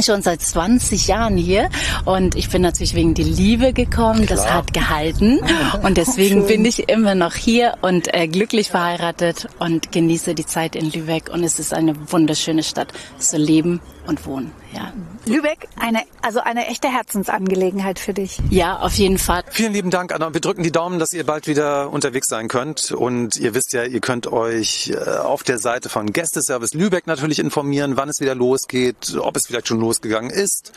[0.00, 1.68] schon seit 20 Jahren hier
[2.04, 4.26] und ich bin natürlich wegen die Liebe gekommen.
[4.26, 4.36] Klar.
[4.36, 5.40] Das hat gehalten
[5.82, 10.76] und deswegen bin ich immer noch hier und äh, glücklich verheiratet und genieße die Zeit
[10.76, 14.52] in Lübeck und es ist eine wunderschöne Stadt zu leben und wohnen.
[14.74, 14.92] Ja.
[15.26, 18.38] Lübeck, eine, also eine echte Herzensangelegenheit für dich.
[18.50, 19.44] Ja, auf jeden Fall.
[19.50, 20.34] Vielen lieben Dank, Anna.
[20.34, 22.90] Wir drücken die Daumen, dass ihr bald wieder unterwegs sein könnt.
[22.90, 27.38] Und ihr wisst ja, ihr könnt euch äh, auf der Seite von Gästeservice Lübeck natürlich
[27.38, 30.72] informieren, wann es wieder losgeht, ob es vielleicht schon losgegangen ist.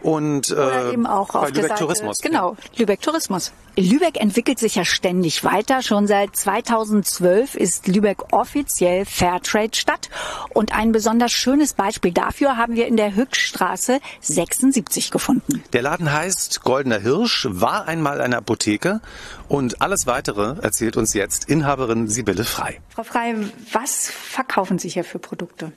[0.00, 2.20] Und äh, eben auch bei Lübeck Tourismus.
[2.20, 3.52] Genau, Lübeck Tourismus.
[3.76, 5.82] Lübeck entwickelt sich ja ständig weiter.
[5.82, 10.10] Schon seit 2012 ist Lübeck offiziell Fairtrade-Stadt.
[10.50, 15.62] Und ein besonders schönes Beispiel dafür haben wir in der Hückstraße 76 gefunden.
[15.72, 19.00] Der Laden heißt Goldener Hirsch, war einmal eine Apotheke.
[19.48, 22.80] Und alles Weitere erzählt uns jetzt Inhaberin Sibylle Frei.
[22.88, 23.34] Frau Frei,
[23.72, 25.72] was verkaufen Sie hier für Produkte?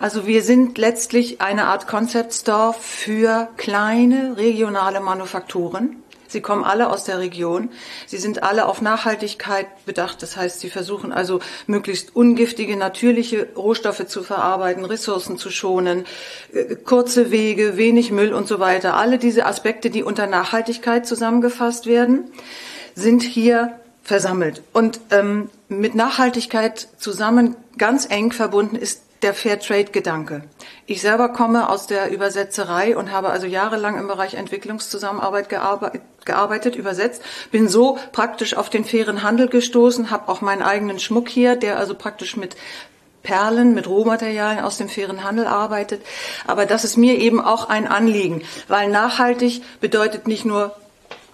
[0.00, 5.96] Also wir sind letztlich eine Art Concept Store für kleine regionale Manufakturen.
[6.34, 7.70] Sie kommen alle aus der Region.
[8.08, 10.20] Sie sind alle auf Nachhaltigkeit bedacht.
[10.20, 16.06] Das heißt, sie versuchen also möglichst ungiftige, natürliche Rohstoffe zu verarbeiten, Ressourcen zu schonen,
[16.52, 18.96] äh, kurze Wege, wenig Müll und so weiter.
[18.96, 22.24] Alle diese Aspekte, die unter Nachhaltigkeit zusammengefasst werden,
[22.96, 24.64] sind hier versammelt.
[24.72, 30.42] Und ähm, mit Nachhaltigkeit zusammen ganz eng verbunden ist der Fairtrade-Gedanke.
[30.86, 36.76] Ich selber komme aus der Übersetzerei und habe also jahrelang im Bereich Entwicklungszusammenarbeit gearbeitet, gearbeitet,
[36.76, 41.56] übersetzt, bin so praktisch auf den fairen Handel gestoßen, habe auch meinen eigenen Schmuck hier,
[41.56, 42.54] der also praktisch mit
[43.22, 46.02] Perlen, mit Rohmaterialien aus dem fairen Handel arbeitet.
[46.46, 50.76] Aber das ist mir eben auch ein Anliegen, weil nachhaltig bedeutet nicht nur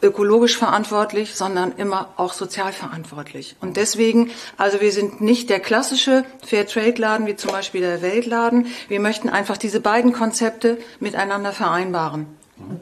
[0.03, 3.57] ökologisch verantwortlich, sondern immer auch sozial verantwortlich.
[3.61, 8.67] Und deswegen, also wir sind nicht der klassische Fairtrade-Laden wie zum Beispiel der Weltladen.
[8.89, 12.27] Wir möchten einfach diese beiden Konzepte miteinander vereinbaren.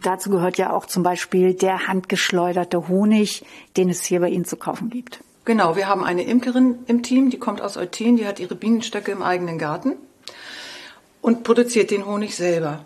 [0.03, 3.45] Dazu gehört ja auch zum Beispiel der handgeschleuderte Honig,
[3.77, 5.21] den es hier bei Ihnen zu kaufen gibt.
[5.45, 9.13] Genau, wir haben eine Imkerin im Team, die kommt aus Eutin, die hat ihre Bienenstöcke
[9.13, 9.95] im eigenen Garten
[11.23, 12.85] und produziert den Honig selber.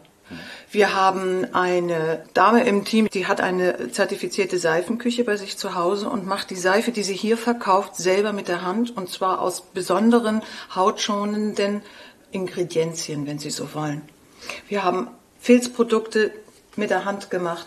[0.73, 6.09] Wir haben eine Dame im Team, die hat eine zertifizierte Seifenküche bei sich zu Hause
[6.09, 9.61] und macht die Seife, die sie hier verkauft, selber mit der Hand und zwar aus
[9.61, 10.41] besonderen
[10.75, 11.83] hautschonenden
[12.31, 14.01] Ingredienzien, wenn Sie so wollen.
[14.67, 15.09] Wir haben
[15.41, 16.33] Filzprodukte
[16.77, 17.67] mit der Hand gemacht.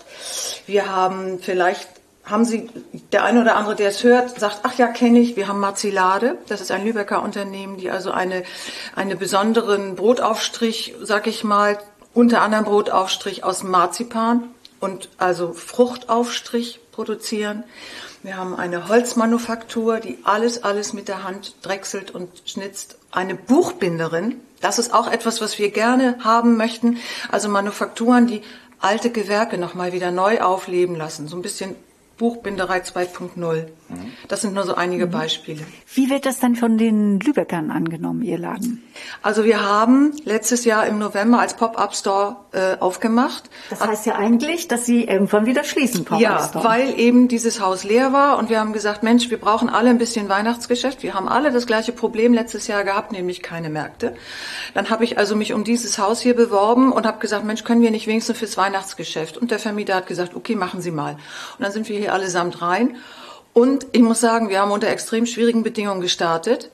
[0.65, 1.87] Wir haben vielleicht
[2.23, 2.71] haben Sie,
[3.11, 6.39] der eine oder andere, der es hört, sagt, ach ja, kenne ich, wir haben Marzilade,
[6.47, 8.41] das ist ein Lübecker Unternehmen, die also eine,
[8.95, 11.77] eine besonderen Brotaufstrich, sag ich mal,
[12.15, 14.49] unter anderem Brotaufstrich aus Marzipan
[14.79, 17.63] und also Fruchtaufstrich produzieren.
[18.23, 22.97] Wir haben eine Holzmanufaktur, die alles, alles mit der Hand drechselt und schnitzt.
[23.11, 26.97] Eine Buchbinderin, das ist auch etwas, was wir gerne haben möchten.
[27.29, 28.41] Also Manufakturen, die
[28.79, 31.27] alte Gewerke nochmal wieder neu aufleben lassen.
[31.27, 31.75] So ein bisschen
[32.17, 33.65] Buchbinderei 2.0.
[34.27, 35.11] Das sind nur so einige mhm.
[35.11, 35.61] Beispiele.
[35.93, 38.83] Wie wird das dann von den Lübeckern angenommen, Ihr Laden?
[39.21, 43.49] Also wir haben letztes Jahr im November als Pop-up-Store äh, aufgemacht.
[43.69, 46.63] Das heißt ja eigentlich, dass Sie irgendwann wieder schließen, Pop-up-Store.
[46.63, 49.89] Ja, weil eben dieses Haus leer war und wir haben gesagt, Mensch, wir brauchen alle
[49.89, 51.03] ein bisschen Weihnachtsgeschäft.
[51.03, 54.15] Wir haben alle das gleiche Problem letztes Jahr gehabt, nämlich keine Märkte.
[54.73, 57.81] Dann habe ich also mich um dieses Haus hier beworben und habe gesagt, Mensch, können
[57.81, 59.37] wir nicht wenigstens fürs Weihnachtsgeschäft?
[59.37, 61.13] Und der Vermieter hat gesagt, okay, machen Sie mal.
[61.57, 62.97] Und dann sind wir hier allesamt rein.
[63.53, 66.71] Und ich muss sagen, wir haben unter extrem schwierigen Bedingungen gestartet.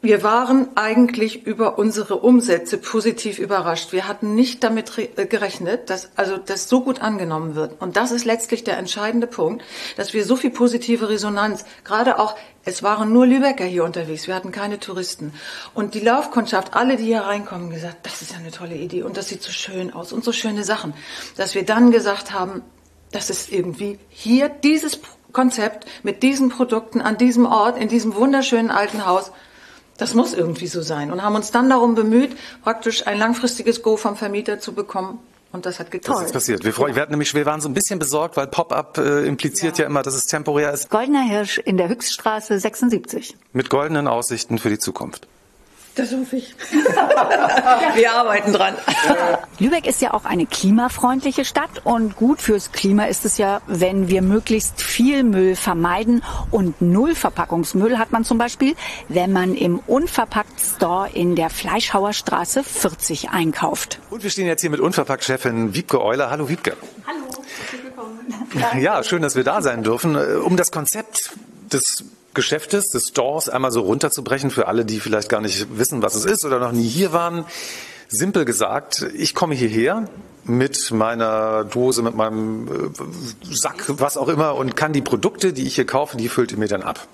[0.00, 3.90] Wir waren eigentlich über unsere Umsätze positiv überrascht.
[3.90, 7.82] Wir hatten nicht damit äh, gerechnet, dass also das so gut angenommen wird.
[7.82, 9.64] Und das ist letztlich der entscheidende Punkt,
[9.96, 14.36] dass wir so viel positive Resonanz, gerade auch, es waren nur Lübecker hier unterwegs, wir
[14.36, 15.34] hatten keine Touristen.
[15.74, 19.16] Und die Laufkundschaft, alle, die hier reinkommen, gesagt, das ist ja eine tolle Idee und
[19.16, 20.94] das sieht so schön aus und so schöne Sachen,
[21.36, 22.62] dass wir dann gesagt haben,
[23.12, 25.00] das ist irgendwie hier dieses
[25.32, 29.30] Konzept mit diesen Produkten an diesem Ort, in diesem wunderschönen alten Haus.
[29.96, 31.10] Das muss irgendwie so sein.
[31.10, 35.18] Und haben uns dann darum bemüht, praktisch ein langfristiges Go vom Vermieter zu bekommen.
[35.50, 36.20] Und das hat geklappt.
[36.20, 36.64] Das ist passiert.
[36.64, 39.78] Wir, freuen, wir, werden nämlich, wir waren so ein bisschen besorgt, weil Pop-up äh, impliziert
[39.78, 39.84] ja.
[39.84, 39.90] ja.
[39.90, 40.90] immer, dass es temporär ist.
[40.90, 43.34] Goldener Hirsch in der Höchststraße 76.
[43.52, 45.26] Mit goldenen Aussichten für die Zukunft.
[45.98, 46.54] Das hoffe ich.
[47.96, 48.74] Wir arbeiten dran.
[49.58, 54.08] Lübeck ist ja auch eine klimafreundliche Stadt und gut fürs Klima ist es ja, wenn
[54.08, 56.22] wir möglichst viel Müll vermeiden
[56.52, 58.76] und null Verpackungsmüll hat man zum Beispiel,
[59.08, 63.98] wenn man im unverpackt Store in der Fleischhauerstraße 40 einkauft.
[64.08, 66.30] Und wir stehen jetzt hier mit Unverpackt-Chefin Wiebke Euler.
[66.30, 66.76] Hallo Wiebke.
[67.08, 68.80] Hallo, herzlich willkommen.
[68.80, 70.14] Ja, schön, dass wir da sein dürfen.
[70.42, 71.32] Um das Konzept
[71.72, 72.04] des
[72.38, 76.24] Geschäftes, des Stores einmal so runterzubrechen für alle, die vielleicht gar nicht wissen, was es
[76.24, 77.44] ist oder noch nie hier waren.
[78.06, 80.08] Simpel gesagt, ich komme hierher,
[80.48, 82.70] mit meiner Dose, mit meinem äh,
[83.54, 86.58] Sack, was auch immer und kann die Produkte, die ich hier kaufe, die füllt ihr
[86.58, 87.06] mir dann ab.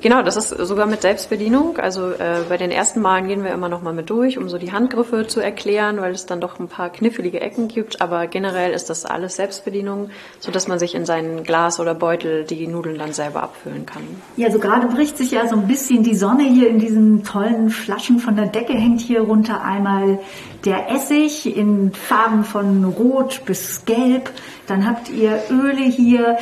[0.00, 1.78] Genau, das ist sogar mit Selbstbedienung.
[1.78, 4.58] Also äh, bei den ersten Malen gehen wir immer noch mal mit durch, um so
[4.58, 8.00] die Handgriffe zu erklären, weil es dann doch ein paar knifflige Ecken gibt.
[8.00, 12.44] Aber generell ist das alles Selbstbedienung, so dass man sich in sein Glas oder Beutel
[12.44, 14.02] die Nudeln dann selber abfüllen kann.
[14.36, 17.70] Ja, also gerade bricht sich ja so ein bisschen die Sonne hier in diesen tollen
[17.70, 20.18] Flaschen von der Decke hängt hier runter einmal
[20.64, 24.30] der Essig in Farben von Rot bis Gelb.
[24.66, 26.38] Dann habt ihr Öle hier.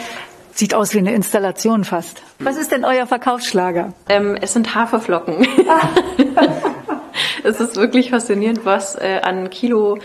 [0.53, 2.23] Sieht aus wie eine Installation fast.
[2.39, 3.93] Was ist denn euer Verkaufsschlager?
[4.09, 5.47] Ähm, es sind Haferflocken.
[7.45, 9.99] es ist wirklich faszinierend, was äh, an Kilo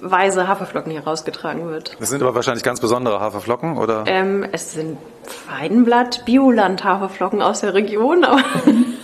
[0.00, 1.96] weise Haferflocken hier rausgetragen wird.
[1.98, 4.04] Das sind aber wahrscheinlich ganz besondere Haferflocken, oder?
[4.06, 4.98] Ähm, es sind
[5.48, 8.42] Weidenblatt, Bioland Haferflocken aus der Region, aber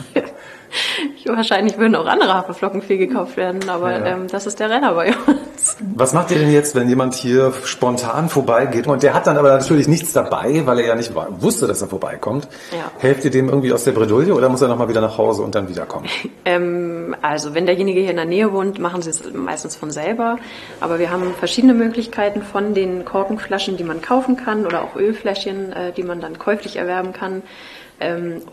[1.26, 4.06] Wahrscheinlich würden auch andere Haferflocken viel gekauft werden, aber ja.
[4.06, 5.76] ähm, das ist der Renner bei uns.
[5.94, 9.50] Was macht ihr denn jetzt, wenn jemand hier spontan vorbeigeht und der hat dann aber
[9.50, 12.48] natürlich nichts dabei, weil er ja nicht wusste, dass er vorbeikommt?
[12.72, 12.90] Ja.
[12.98, 15.54] Helft ihr dem irgendwie aus der Bredouille oder muss er nochmal wieder nach Hause und
[15.54, 16.06] dann wiederkommen?
[16.44, 20.36] ähm, also wenn derjenige hier in der Nähe wohnt, machen sie es meistens von selber.
[20.80, 25.72] Aber wir haben verschiedene Möglichkeiten von den Korkenflaschen, die man kaufen kann oder auch Ölfläschchen,
[25.72, 27.42] äh, die man dann käuflich erwerben kann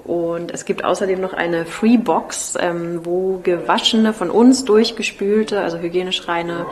[0.06, 6.28] und es gibt außerdem noch eine Freebox, ähm, wo gewaschene, von uns durchgespülte, also hygienisch
[6.28, 6.66] reine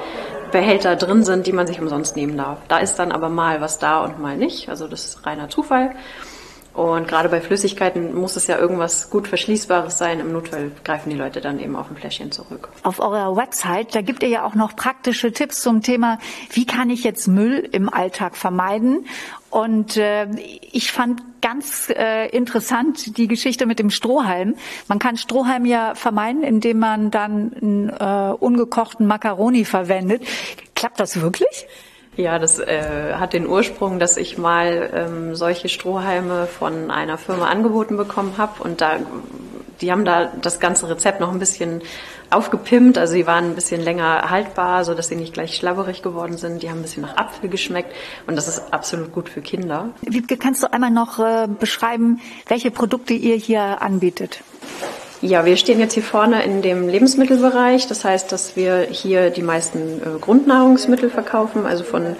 [0.51, 2.59] Behälter drin sind, die man sich umsonst nehmen darf.
[2.67, 4.69] Da ist dann aber mal was da und mal nicht.
[4.69, 5.91] Also das ist reiner Zufall.
[6.77, 10.19] Und gerade bei Flüssigkeiten muss es ja irgendwas gut Verschließbares sein.
[10.19, 12.69] Im Notfall greifen die Leute dann eben auf ein Fläschchen zurück.
[12.83, 16.19] Auf eurer Website, da gibt ihr ja auch noch praktische Tipps zum Thema,
[16.51, 19.07] wie kann ich jetzt Müll im Alltag vermeiden?
[19.57, 20.27] Und äh,
[20.71, 24.53] ich fand ganz äh, interessant die Geschichte mit dem Strohhalm.
[24.87, 30.21] Man kann Strohhalm ja vermeiden, indem man dann einen äh, ungekochten Macaroni verwendet.
[30.75, 31.65] Klappt das wirklich?
[32.17, 37.47] Ja, das äh, hat den Ursprung, dass ich mal ähm, solche Strohhalme von einer Firma
[37.47, 38.99] angeboten bekommen habe und da
[39.81, 41.81] die haben da das ganze Rezept noch ein bisschen
[42.29, 46.37] aufgepimpt, also sie waren ein bisschen länger haltbar, so dass sie nicht gleich schlabberig geworden
[46.37, 46.61] sind.
[46.61, 47.93] Die haben ein bisschen nach Apfel geschmeckt
[48.27, 49.89] und das ist absolut gut für Kinder.
[50.01, 54.41] Wiebke, kannst du einmal noch äh, beschreiben, welche Produkte ihr hier anbietet?
[55.21, 57.87] Ja, wir stehen jetzt hier vorne in dem Lebensmittelbereich.
[57.87, 62.15] Das heißt, dass wir hier die meisten äh, Grundnahrungsmittel verkaufen, also von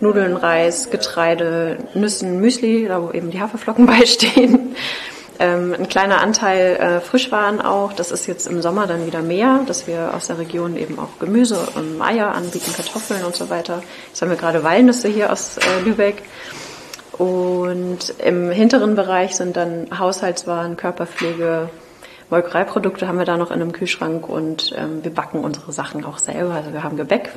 [0.00, 4.74] Nudeln, Reis, Getreide, Nüssen, Müsli, da wo eben die Haferflocken beistehen.
[5.40, 7.94] Ähm, ein kleiner Anteil äh, Frischwaren auch.
[7.94, 11.18] Das ist jetzt im Sommer dann wieder mehr, dass wir aus der Region eben auch
[11.18, 13.82] Gemüse und Eier anbieten, Kartoffeln und so weiter.
[14.08, 16.22] Jetzt haben wir gerade Walnüsse hier aus äh, Lübeck.
[17.12, 21.70] Und im hinteren Bereich sind dann Haushaltswaren, Körperpflege,
[22.28, 26.18] Molkereiprodukte haben wir da noch in einem Kühlschrank und ähm, wir backen unsere Sachen auch
[26.18, 26.52] selber.
[26.52, 27.30] Also wir haben Gebäck,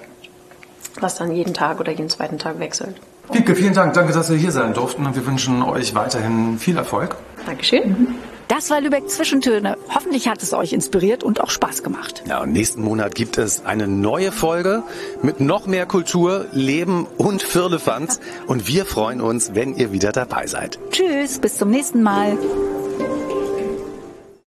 [0.99, 2.95] was dann jeden Tag oder jeden zweiten Tag wechselt.
[3.32, 3.94] Wiebke, vielen Dank.
[3.94, 7.16] Danke, dass wir hier sein durften und wir wünschen euch weiterhin viel Erfolg.
[7.46, 8.16] Dankeschön.
[8.50, 9.78] Das war Lübeck Zwischentöne.
[9.94, 12.24] Hoffentlich hat es euch inspiriert und auch Spaß gemacht.
[12.28, 14.84] Ja, und nächsten Monat gibt es eine neue Folge
[15.22, 18.20] mit noch mehr Kultur, Leben und Firlefanz.
[18.46, 20.78] Und wir freuen uns, wenn ihr wieder dabei seid.
[20.92, 22.38] Tschüss, bis zum nächsten Mal.